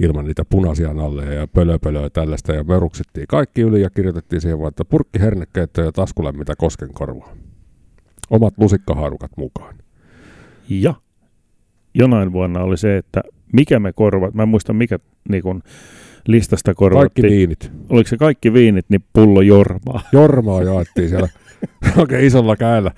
[0.00, 2.54] ilman niitä punaisia nalleja ja pölöpölöä ja tällaista.
[2.54, 7.36] Ja me ruksittiin kaikki yli ja kirjoitettiin siihen vaan, että purkki hernekeitto ja taskulämmintä koskenkorvaa.
[8.30, 9.74] Omat lusikkahaarukat mukaan.
[10.68, 10.94] ja
[11.94, 13.22] jonain vuonna oli se, että
[13.52, 15.62] mikä me korvat, mä en muista mikä niin kun,
[16.28, 17.30] listasta Kaikki korvattiin.
[17.30, 17.72] viinit.
[17.88, 20.00] Oliko se kaikki viinit, niin pullo jormaa.
[20.12, 21.28] Jormaa jaettiin siellä
[22.00, 22.90] oikein isolla käellä.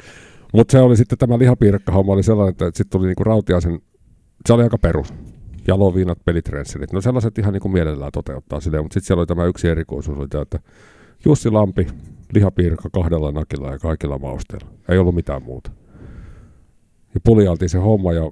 [0.52, 3.80] Mutta se oli sitten tämä lihapiirakkahomma oli sellainen, että sitten tuli niinku Rautiaisen
[4.46, 5.14] se oli aika perus.
[5.68, 6.92] Jaloviinat, pelitrenserit.
[6.92, 10.18] No sellaiset ihan niin kuin mielellään toteuttaa silleen, mutta sitten siellä oli tämä yksi erikoisuus,
[10.18, 10.58] oli tämä, että
[11.24, 11.86] Jussi Lampi,
[12.34, 14.68] lihapiirka kahdella nakilla ja kaikilla mausteilla.
[14.88, 15.70] Ei ollut mitään muuta.
[17.14, 18.30] Ja puljaltiin se homma ja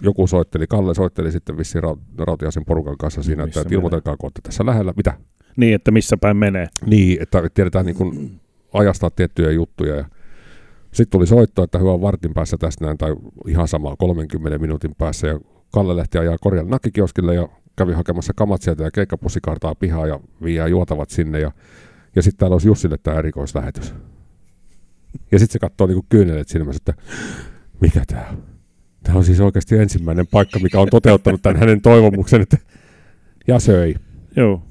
[0.00, 4.26] joku soitteli, Kalle soitteli sitten vissiin Ra- Rautiaisen porukan kanssa siinä, Missä että ilmoitelkaa, kun
[4.26, 4.92] olette tässä lähellä.
[4.96, 5.18] Mitä?
[5.56, 6.66] Niin, että missä päin menee.
[6.86, 8.40] Niin, että tiedetään niin kuin
[8.72, 9.96] ajastaa tiettyjä juttuja.
[9.96, 10.04] Ja
[10.92, 13.16] sitten tuli soitto, että hyvä on vartin päässä tästä näin, tai
[13.46, 15.26] ihan sama 30 minuutin päässä.
[15.26, 15.40] Ja
[15.74, 20.68] Kalle lähti ajaa Korjan nakkikioskille ja kävi hakemassa kamat sieltä ja keikkapussikartaa pihaa ja viiää
[20.68, 21.40] juotavat sinne.
[21.40, 21.52] Ja,
[22.16, 23.94] ja sitten täällä olisi Jussille tämä erikoislähetys.
[25.32, 27.02] Ja sitten se katsoo niin kyynelet silmässä, että
[27.80, 28.42] mikä tämä on?
[29.02, 32.58] Tämä on siis oikeasti ensimmäinen paikka, mikä on toteuttanut tämän hänen toivomuksen, että
[33.46, 33.94] ja söi.
[34.36, 34.62] Joo.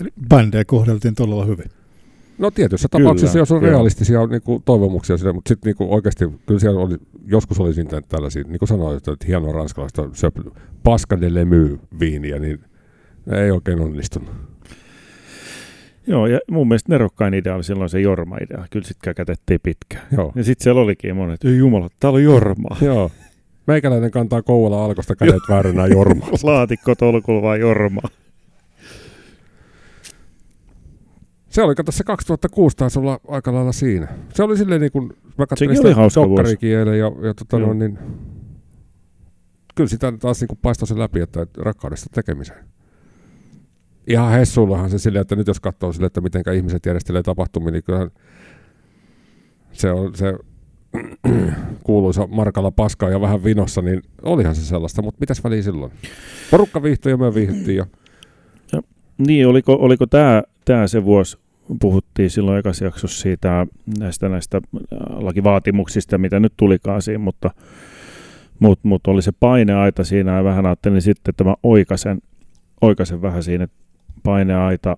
[0.00, 1.70] Eli bändejä kohdeltiin todella hyvin.
[2.38, 3.70] No tietyissä Kyllä, tapauksissa, jos on joo.
[3.70, 8.00] realistisia niin kuin, toivomuksia sille, mutta sitten niin oikeasti, kyllä siellä oli, joskus oli siinä
[8.08, 10.36] tällaisia, niin kuin sanoin, että, että hienoa ranskalaista söp,
[10.82, 12.60] paska de lemy viiniä, niin
[13.32, 14.30] ei oikein onnistunut.
[16.06, 18.66] Joo, ja mun mielestä nerokkain idea oli silloin se Jorma-idea.
[18.70, 20.06] Kyllä sit käkätettiin pitkään.
[20.16, 20.32] Joo.
[20.34, 22.76] Ja sitten siellä olikin monet, ei jumala, täällä on Jormaa.
[22.90, 23.10] Joo.
[23.66, 26.28] Meikäläinen kantaa Kouvola alkosta kädet vääränä jormaa.
[26.42, 28.08] Laatikko tolkulla vaan Jormaa.
[31.52, 34.08] Se oli, kato se 2006 taisi olla aika lailla siinä.
[34.34, 37.68] Se oli silleen niin kuin, mä oli sitä eilen ja, ja tota, Joo.
[37.68, 37.98] no, niin,
[39.74, 42.64] kyllä sitä taas niin kuin paistoi se läpi, että rakkaudesta tekemiseen.
[44.06, 47.84] Ihan hessullahan se silleen, että nyt jos katsoo sille, että miten ihmiset järjestelee tapahtumia, niin
[47.84, 48.10] kyllähän
[49.72, 50.34] se on se
[51.84, 55.92] kuuluisa markalla paskaa ja vähän vinossa, niin olihan se sellaista, mutta mitäs väliä silloin?
[56.50, 57.86] Porukka viihtyi ja me viihdyttiin ja
[59.18, 61.38] Niin, oliko, oliko tämä tää se vuosi,
[61.80, 63.66] puhuttiin silloin ekassa jaksossa siitä
[63.98, 64.60] näistä, näistä
[65.10, 67.50] lakivaatimuksista, mitä nyt tulikaan siinä, mutta,
[68.58, 72.22] mutta, mutta oli se paineaita siinä ja vähän ajattelin sitten, että mä oikasen,
[72.80, 73.76] oikasen vähän siinä, että
[74.22, 74.96] paineaita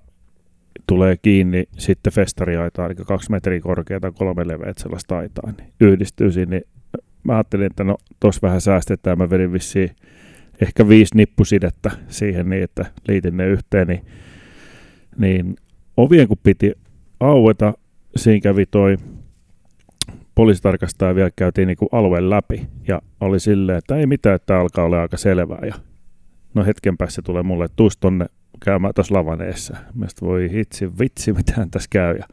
[0.86, 6.50] tulee kiinni sitten festariaita, eli kaksi metriä korkeata, kolme leveät sellaista aitaa, niin yhdistyy siinä,
[6.50, 6.62] niin
[7.24, 9.90] mä ajattelin, että no tos vähän säästetään, mä vedin vissiin
[10.60, 14.04] ehkä viisi nippusidettä siihen niin, että liitin ne yhteen, niin,
[15.18, 15.56] niin
[15.96, 16.72] ovien kun piti
[17.20, 17.74] aueta,
[18.16, 18.96] siinä kävi toi
[20.34, 25.02] poliisitarkastaja vielä käytiin niin alueen läpi ja oli silleen, että ei mitään, että alkaa olla
[25.02, 25.74] aika selvää ja
[26.54, 28.26] no hetken päässä tulee mulle, että tuus tonne
[28.64, 29.76] käymään tuossa lavan eessä.
[29.94, 32.16] Mielestäni voi hitsi vitsi, mitähän tässä käy.
[32.16, 32.24] Ja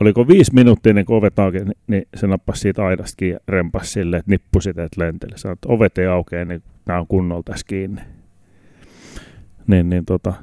[0.00, 4.18] oliko viisi minuuttia ennen kuin ovet auki, niin se nappasi siitä aidastakin ja rempasi silleen,
[4.18, 5.38] että nippusiteet lenteli.
[5.38, 8.00] Sanoi, että ovet ei aukea, niin nämä on kunnolla tässä kiinni.
[9.66, 10.34] Niin, niin tota,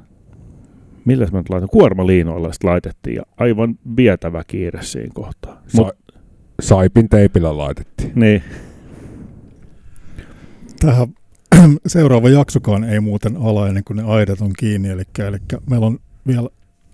[1.04, 1.68] milläs mä nyt laitan?
[1.68, 5.62] Kuormaliinoilla sitten laitettiin ja aivan vietävä kiire siinä kohtaa.
[5.68, 5.94] sa- Mut,
[6.62, 8.12] saipin teipillä laitettiin.
[8.14, 8.42] niin,
[10.80, 11.08] Tähän
[11.86, 14.88] seuraava jaksokaan ei muuten ala ennen kuin ne aidat on kiinni.
[14.88, 15.36] Eli, eli
[15.70, 16.48] meillä on vielä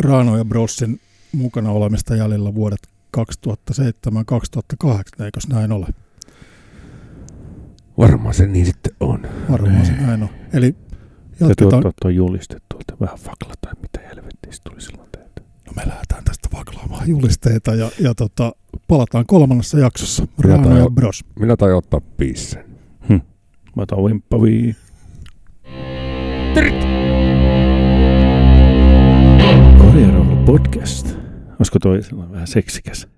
[0.05, 1.01] Rano ja Brossin
[1.33, 2.79] mukana olemista jäljellä vuodet
[3.17, 3.21] 2007-2008,
[5.25, 5.87] eikös näin ole?
[7.99, 9.21] Varmaan se niin sitten on.
[9.51, 10.29] Varmaan se näin on.
[10.53, 10.75] Eli
[11.47, 11.87] täytyy jatketaan.
[11.87, 12.95] ottaa tuo juliste tuolta.
[13.01, 15.41] Vähän fakla tai mitä helvettiä se tuli silloin teiltä.
[15.67, 18.53] No me lähdetään tästä vaklaamaan julisteita ja, ja tota,
[18.89, 20.23] palataan kolmannessa jaksossa.
[20.23, 21.25] Minä Rano tain- ja Bros.
[21.39, 22.65] Minä tain ottaa pissen.
[23.77, 24.77] Mä otan vimppavii.
[29.79, 31.17] Korjarolla podcast.
[31.59, 33.09] Olisiko toi sellainen vähän seksikäs?